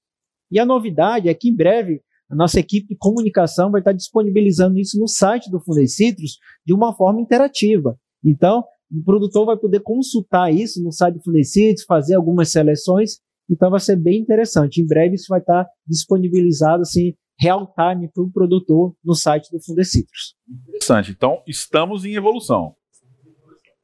E 0.52 0.60
a 0.60 0.66
novidade 0.66 1.30
é 1.30 1.34
que 1.34 1.50
em 1.50 1.56
breve 1.56 2.02
a 2.30 2.36
nossa 2.36 2.60
equipe 2.60 2.88
de 2.88 2.96
comunicação 2.98 3.72
vai 3.72 3.82
estar 3.82 3.92
disponibilizando 3.92 4.80
isso 4.80 4.98
no 4.98 5.08
site 5.08 5.50
do 5.52 5.60
Fundecitrus 5.60 6.38
de 6.66 6.74
uma 6.74 6.96
forma 6.96 7.20
interativa. 7.20 7.98
Então, 8.24 8.64
o 8.90 9.04
produtor 9.04 9.46
vai 9.46 9.58
poder 9.58 9.82
consultar 9.82 10.54
isso 10.54 10.82
no 10.84 10.92
site 10.92 11.16
do 11.16 11.24
Fundecitrus, 11.24 11.84
fazer 11.86 12.16
algumas 12.16 12.50
seleções. 12.50 13.20
Então, 13.50 13.70
vai 13.70 13.80
ser 13.80 13.96
bem 13.96 14.20
interessante. 14.20 14.82
Em 14.82 14.86
breve, 14.86 15.16
isso 15.16 15.28
vai 15.30 15.40
estar 15.40 15.66
disponibilizado 15.88 16.82
assim, 16.82 17.14
real 17.40 17.74
time 17.74 18.10
para 18.14 18.24
o 18.24 18.32
produtor 18.32 18.96
no 19.04 19.14
site 19.14 19.50
do 19.52 19.62
Fundecitrus. 19.62 20.36
Interessante. 20.68 21.12
Então, 21.12 21.42
estamos 21.48 22.06
em 22.06 22.16
evolução. 22.16 22.76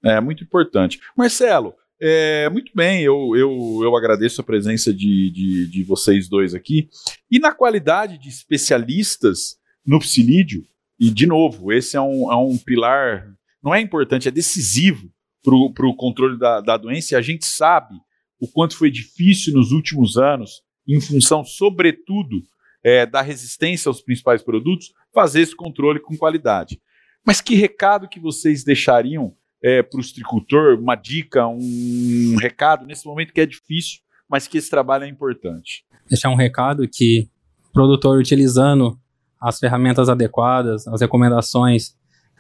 É 0.04 0.22
muito 0.22 0.44
importante. 0.44 1.00
Marcelo, 1.18 1.74
é, 2.00 2.48
muito 2.50 2.72
bem, 2.76 3.02
eu, 3.02 3.36
eu, 3.36 3.80
eu 3.82 3.96
agradeço 3.96 4.40
a 4.40 4.44
presença 4.44 4.94
de, 4.94 5.32
de, 5.32 5.68
de 5.70 5.84
vocês 5.84 6.30
dois 6.30 6.54
aqui. 6.54 6.88
E 7.30 7.40
na 7.40 7.52
qualidade 7.52 8.20
de 8.20 8.30
especialistas 8.30 9.58
no 9.86 10.00
psilídeo, 10.00 10.64
E, 11.00 11.12
de 11.12 11.28
novo, 11.28 11.72
esse 11.72 11.96
é 11.96 12.02
um, 12.02 12.32
é 12.32 12.36
um 12.36 12.58
pilar, 12.58 13.28
não 13.64 13.74
é 13.74 13.80
importante, 13.80 14.28
é 14.28 14.32
decisivo 14.32 15.10
para 15.44 15.88
o 15.88 15.96
controle 15.96 16.38
da, 16.38 16.60
da 16.60 16.76
doença. 16.76 17.14
E 17.14 17.18
a 17.18 17.22
gente 17.22 17.46
sabe 17.46 17.96
o 18.40 18.48
quanto 18.48 18.78
foi 18.78 18.92
difícil 18.92 19.54
nos 19.54 19.72
últimos 19.72 20.18
anos, 20.18 20.62
em 20.88 21.02
função, 21.02 21.44
sobretudo, 21.44 22.44
é, 22.84 23.06
da 23.06 23.22
resistência 23.22 23.90
aos 23.90 24.02
principais 24.02 24.42
produtos, 24.42 24.94
fazer 25.14 25.42
esse 25.42 25.56
controle 25.56 26.00
com 26.00 26.16
qualidade. 26.16 26.80
Mas 27.26 27.42
que 27.42 27.56
recado 27.56 28.08
que 28.08 28.20
vocês 28.20 28.64
deixariam 28.64 29.36
é, 29.62 29.84
para 29.84 29.98
o 29.98 30.02
estricultor? 30.02 30.80
Uma 30.80 30.96
dica, 30.96 31.46
um 31.48 32.36
recado 32.40 32.86
nesse 32.86 33.06
momento 33.06 33.34
que 33.34 33.42
é 33.42 33.46
difícil, 33.46 34.00
mas 34.30 34.48
que 34.48 34.58
esse 34.58 34.70
trabalho 34.70 35.04
é 35.04 35.10
importante. 35.10 35.86
Deixar 36.10 36.30
um 36.30 36.36
recado 36.36 36.88
que 36.88 37.30
o 37.70 37.74
produtor 37.74 38.18
utilizando 38.18 38.98
as 39.42 39.60
ferramentas 39.60 40.10
adequadas, 40.10 40.88
as 40.88 41.02
recomendações 41.02 41.96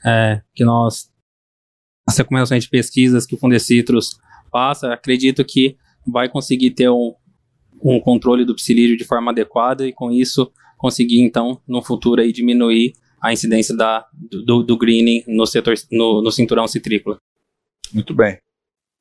é, 0.06 0.42
que 0.56 0.64
nós, 0.64 1.12
as 2.08 2.18
recomendações 2.18 2.64
de 2.64 2.70
pesquisas 2.70 3.26
que 3.26 3.36
o 3.36 3.38
Fundecitrus 3.38 4.18
passa, 4.52 4.94
acredito 4.94 5.44
que 5.44 5.78
vai 6.08 6.30
conseguir 6.30 6.72
ter 6.72 6.90
um, 6.90 7.14
um 7.84 8.00
controle 8.00 8.46
do 8.46 8.56
psilídeo 8.56 8.98
de 8.98 9.04
forma 9.04 9.32
adequada 9.32 9.88
e 9.88 9.94
com 9.94 10.12
isso 10.12 10.52
conseguir 10.78 11.22
então 11.22 11.62
no 11.68 11.82
futuro 11.82 12.22
aí 12.22 12.32
diminuir 12.32 12.94
a 13.22 13.34
incidência 13.34 13.76
da, 13.76 14.06
do, 14.14 14.64
do 14.64 14.78
greening 14.78 15.24
no 15.28 15.46
setor 15.46 15.74
no, 15.92 16.22
no 16.22 16.32
cinturão 16.32 16.68
citrícola. 16.68 17.20
Muito 17.94 18.14
bem. 18.14 18.38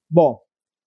Bom, 0.08 0.38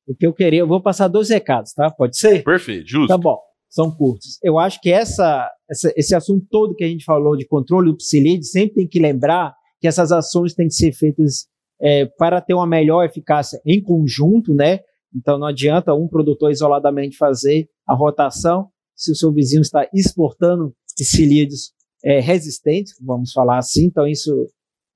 o 0.07 0.15
que 0.15 0.25
eu 0.25 0.33
queria, 0.33 0.61
eu 0.61 0.67
vou 0.67 0.81
passar 0.81 1.07
dois 1.07 1.29
recados, 1.29 1.73
tá? 1.73 1.91
Pode 1.91 2.17
ser? 2.17 2.43
Perfeito, 2.43 2.87
justo. 2.87 3.07
Tá 3.07 3.17
bom, 3.17 3.37
são 3.69 3.91
curtos. 3.91 4.39
Eu 4.41 4.57
acho 4.57 4.81
que 4.81 4.91
essa, 4.91 5.49
essa 5.69 5.93
esse 5.95 6.15
assunto 6.15 6.45
todo 6.49 6.75
que 6.75 6.83
a 6.83 6.87
gente 6.87 7.05
falou 7.05 7.37
de 7.37 7.45
controle 7.45 7.91
do 7.91 7.97
psilídeo, 7.97 8.43
sempre 8.43 8.75
tem 8.75 8.87
que 8.87 8.99
lembrar 8.99 9.53
que 9.79 9.87
essas 9.87 10.11
ações 10.11 10.53
têm 10.53 10.67
que 10.67 10.73
ser 10.73 10.91
feitas 10.91 11.47
é, 11.79 12.05
para 12.05 12.41
ter 12.41 12.53
uma 12.53 12.67
melhor 12.67 13.05
eficácia 13.05 13.61
em 13.65 13.81
conjunto, 13.81 14.53
né? 14.53 14.79
Então 15.15 15.37
não 15.39 15.47
adianta 15.47 15.93
um 15.93 16.07
produtor 16.07 16.51
isoladamente 16.51 17.17
fazer 17.17 17.67
a 17.87 17.95
rotação 17.95 18.69
se 18.95 19.11
o 19.11 19.15
seu 19.15 19.31
vizinho 19.31 19.61
está 19.61 19.87
exportando 19.93 20.73
psilídeos 20.95 21.71
é, 22.03 22.19
resistentes, 22.19 22.93
vamos 23.01 23.31
falar 23.31 23.57
assim. 23.57 23.85
Então 23.85 24.07
isso 24.07 24.47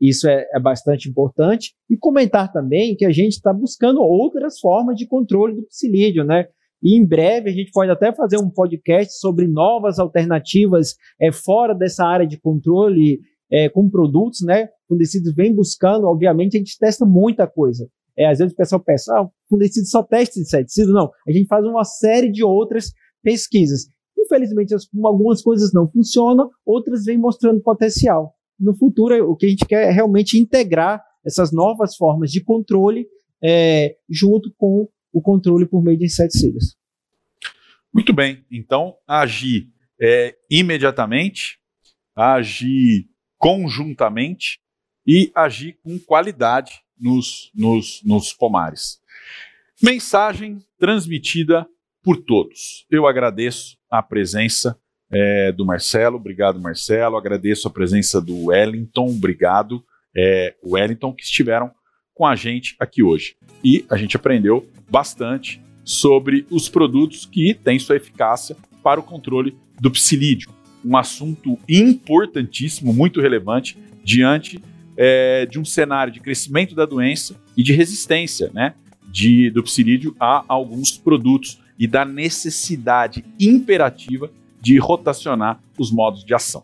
isso 0.01 0.27
é, 0.27 0.45
é 0.53 0.59
bastante 0.59 1.09
importante. 1.09 1.73
E 1.89 1.95
comentar 1.95 2.51
também 2.51 2.93
que 2.95 3.05
a 3.05 3.11
gente 3.11 3.33
está 3.33 3.53
buscando 3.53 4.01
outras 4.01 4.59
formas 4.59 4.97
de 4.97 5.07
controle 5.07 5.55
do 5.55 5.65
psilídeo, 5.65 6.25
né? 6.25 6.45
E 6.81 6.97
em 6.97 7.05
breve 7.05 7.49
a 7.49 7.53
gente 7.53 7.71
pode 7.71 7.89
até 7.89 8.11
fazer 8.11 8.37
um 8.37 8.49
podcast 8.49 9.17
sobre 9.17 9.47
novas 9.47 9.99
alternativas 9.99 10.95
é, 11.21 11.31
fora 11.31 11.73
dessa 11.73 12.05
área 12.05 12.27
de 12.27 12.37
controle 12.37 13.21
é, 13.49 13.69
com 13.69 13.89
produtos, 13.89 14.41
né? 14.41 14.65
O 14.89 14.95
Fundecidos 14.95 15.33
vem 15.33 15.55
buscando, 15.55 16.05
obviamente, 16.05 16.57
a 16.57 16.59
gente 16.59 16.77
testa 16.77 17.05
muita 17.05 17.47
coisa. 17.47 17.87
É, 18.17 18.27
às 18.27 18.39
vezes 18.39 18.53
o 18.53 18.57
pessoal 18.57 18.83
pensa, 18.83 19.13
ah, 19.17 19.27
o 19.53 19.57
Fundecidos 19.57 19.89
só 19.89 20.03
testa 20.03 20.39
inseticida. 20.39 20.91
Não, 20.91 21.11
a 21.27 21.31
gente 21.31 21.47
faz 21.47 21.65
uma 21.65 21.83
série 21.83 22.31
de 22.31 22.43
outras 22.43 22.91
pesquisas. 23.21 23.87
Infelizmente, 24.17 24.73
algumas 25.03 25.41
coisas 25.41 25.73
não 25.73 25.89
funcionam, 25.89 26.49
outras 26.65 27.05
vêm 27.05 27.17
mostrando 27.17 27.61
potencial. 27.61 28.33
No 28.59 28.75
futuro, 28.75 29.29
o 29.29 29.35
que 29.35 29.45
a 29.45 29.49
gente 29.49 29.65
quer 29.65 29.87
é 29.87 29.91
realmente 29.91 30.39
integrar 30.39 31.03
essas 31.25 31.51
novas 31.51 31.95
formas 31.95 32.31
de 32.31 32.43
controle 32.43 33.07
é, 33.43 33.95
junto 34.09 34.53
com 34.57 34.87
o 35.11 35.21
controle 35.21 35.65
por 35.65 35.83
meio 35.83 35.97
de 35.97 36.05
inseticidas. 36.05 36.75
Muito 37.93 38.13
bem. 38.13 38.43
Então, 38.51 38.95
agir 39.07 39.69
é, 40.01 40.35
imediatamente, 40.49 41.59
agir 42.15 43.07
conjuntamente 43.37 44.59
e 45.05 45.31
agir 45.35 45.77
com 45.83 45.99
qualidade 45.99 46.81
nos, 46.97 47.51
nos, 47.53 48.01
nos 48.03 48.33
pomares. 48.33 49.01
Mensagem 49.81 50.59
transmitida 50.77 51.67
por 52.03 52.17
todos. 52.17 52.85
Eu 52.89 53.07
agradeço 53.07 53.77
a 53.89 54.03
presença 54.03 54.77
é, 55.11 55.51
do 55.51 55.65
Marcelo, 55.65 56.17
obrigado 56.17 56.59
Marcelo, 56.59 57.17
agradeço 57.17 57.67
a 57.67 57.71
presença 57.71 58.21
do 58.21 58.45
Wellington, 58.45 59.07
obrigado 59.07 59.83
é, 60.15 60.55
Wellington, 60.63 61.13
que 61.13 61.23
estiveram 61.23 61.71
com 62.13 62.25
a 62.25 62.35
gente 62.35 62.75
aqui 62.79 63.01
hoje. 63.01 63.35
E 63.63 63.85
a 63.89 63.97
gente 63.97 64.15
aprendeu 64.15 64.67
bastante 64.89 65.61
sobre 65.83 66.45
os 66.49 66.69
produtos 66.69 67.25
que 67.25 67.53
têm 67.53 67.79
sua 67.79 67.95
eficácia 67.95 68.55
para 68.83 68.99
o 68.99 69.03
controle 69.03 69.57
do 69.79 69.91
psilídeo. 69.91 70.51
Um 70.83 70.97
assunto 70.97 71.57
importantíssimo, 71.67 72.93
muito 72.93 73.21
relevante, 73.21 73.77
diante 74.03 74.61
é, 74.97 75.45
de 75.45 75.59
um 75.59 75.65
cenário 75.65 76.13
de 76.13 76.19
crescimento 76.19 76.75
da 76.75 76.85
doença 76.85 77.35
e 77.55 77.63
de 77.63 77.73
resistência 77.73 78.51
né, 78.53 78.75
de, 79.13 79.51
do 79.51 79.61
psilídeo 79.61 80.15
a 80.19 80.43
alguns 80.47 80.97
produtos 80.97 81.61
e 81.77 81.85
da 81.85 82.03
necessidade 82.03 83.23
imperativa 83.39 84.31
de 84.59 84.79
rotacionar 84.79 85.61
os 85.77 85.91
modos 85.91 86.25
de 86.25 86.33
ação. 86.33 86.63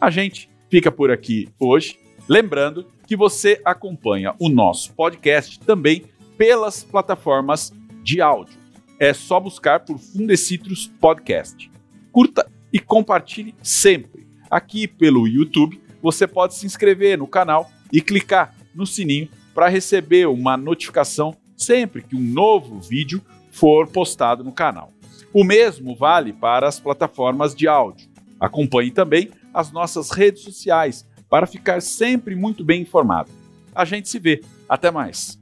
A 0.00 0.08
gente 0.08 0.48
fica 0.70 0.92
por 0.92 1.10
aqui 1.10 1.48
hoje, 1.58 1.98
lembrando 2.28 2.86
que 3.04 3.16
você 3.16 3.60
acompanha 3.64 4.32
o 4.38 4.48
nosso 4.48 4.92
podcast 4.92 5.58
também 5.58 6.04
pelas 6.38 6.84
plataformas 6.84 7.72
de 8.04 8.20
áudio. 8.20 8.54
É 9.00 9.12
só 9.12 9.40
buscar 9.40 9.80
por 9.80 9.98
Fundecitrus 9.98 10.86
Podcast. 11.00 11.68
Curta 12.12 12.48
e 12.72 12.78
compartilhe 12.78 13.56
sempre. 13.60 14.24
Aqui 14.48 14.86
pelo 14.86 15.26
YouTube, 15.26 15.80
você 16.00 16.28
pode 16.28 16.54
se 16.54 16.64
inscrever 16.64 17.18
no 17.18 17.26
canal 17.26 17.68
e 17.92 18.00
clicar 18.00 18.54
no 18.72 18.86
sininho 18.86 19.28
para 19.52 19.68
receber 19.68 20.28
uma 20.28 20.56
notificação 20.56 21.36
sempre 21.56 22.02
que 22.02 22.16
um 22.16 22.20
novo 22.20 22.80
vídeo 22.80 23.22
for 23.50 23.88
postado 23.88 24.42
no 24.42 24.52
canal. 24.52 24.92
O 25.32 25.44
mesmo 25.44 25.94
vale 25.96 26.32
para 26.32 26.68
as 26.68 26.78
plataformas 26.78 27.54
de 27.54 27.66
áudio. 27.66 28.08
Acompanhe 28.38 28.90
também 28.90 29.30
as 29.54 29.70
nossas 29.70 30.10
redes 30.10 30.42
sociais 30.42 31.06
para 31.28 31.46
ficar 31.46 31.80
sempre 31.80 32.34
muito 32.34 32.64
bem 32.64 32.82
informado. 32.82 33.30
A 33.74 33.84
gente 33.84 34.08
se 34.08 34.18
vê. 34.18 34.42
Até 34.68 34.90
mais. 34.90 35.38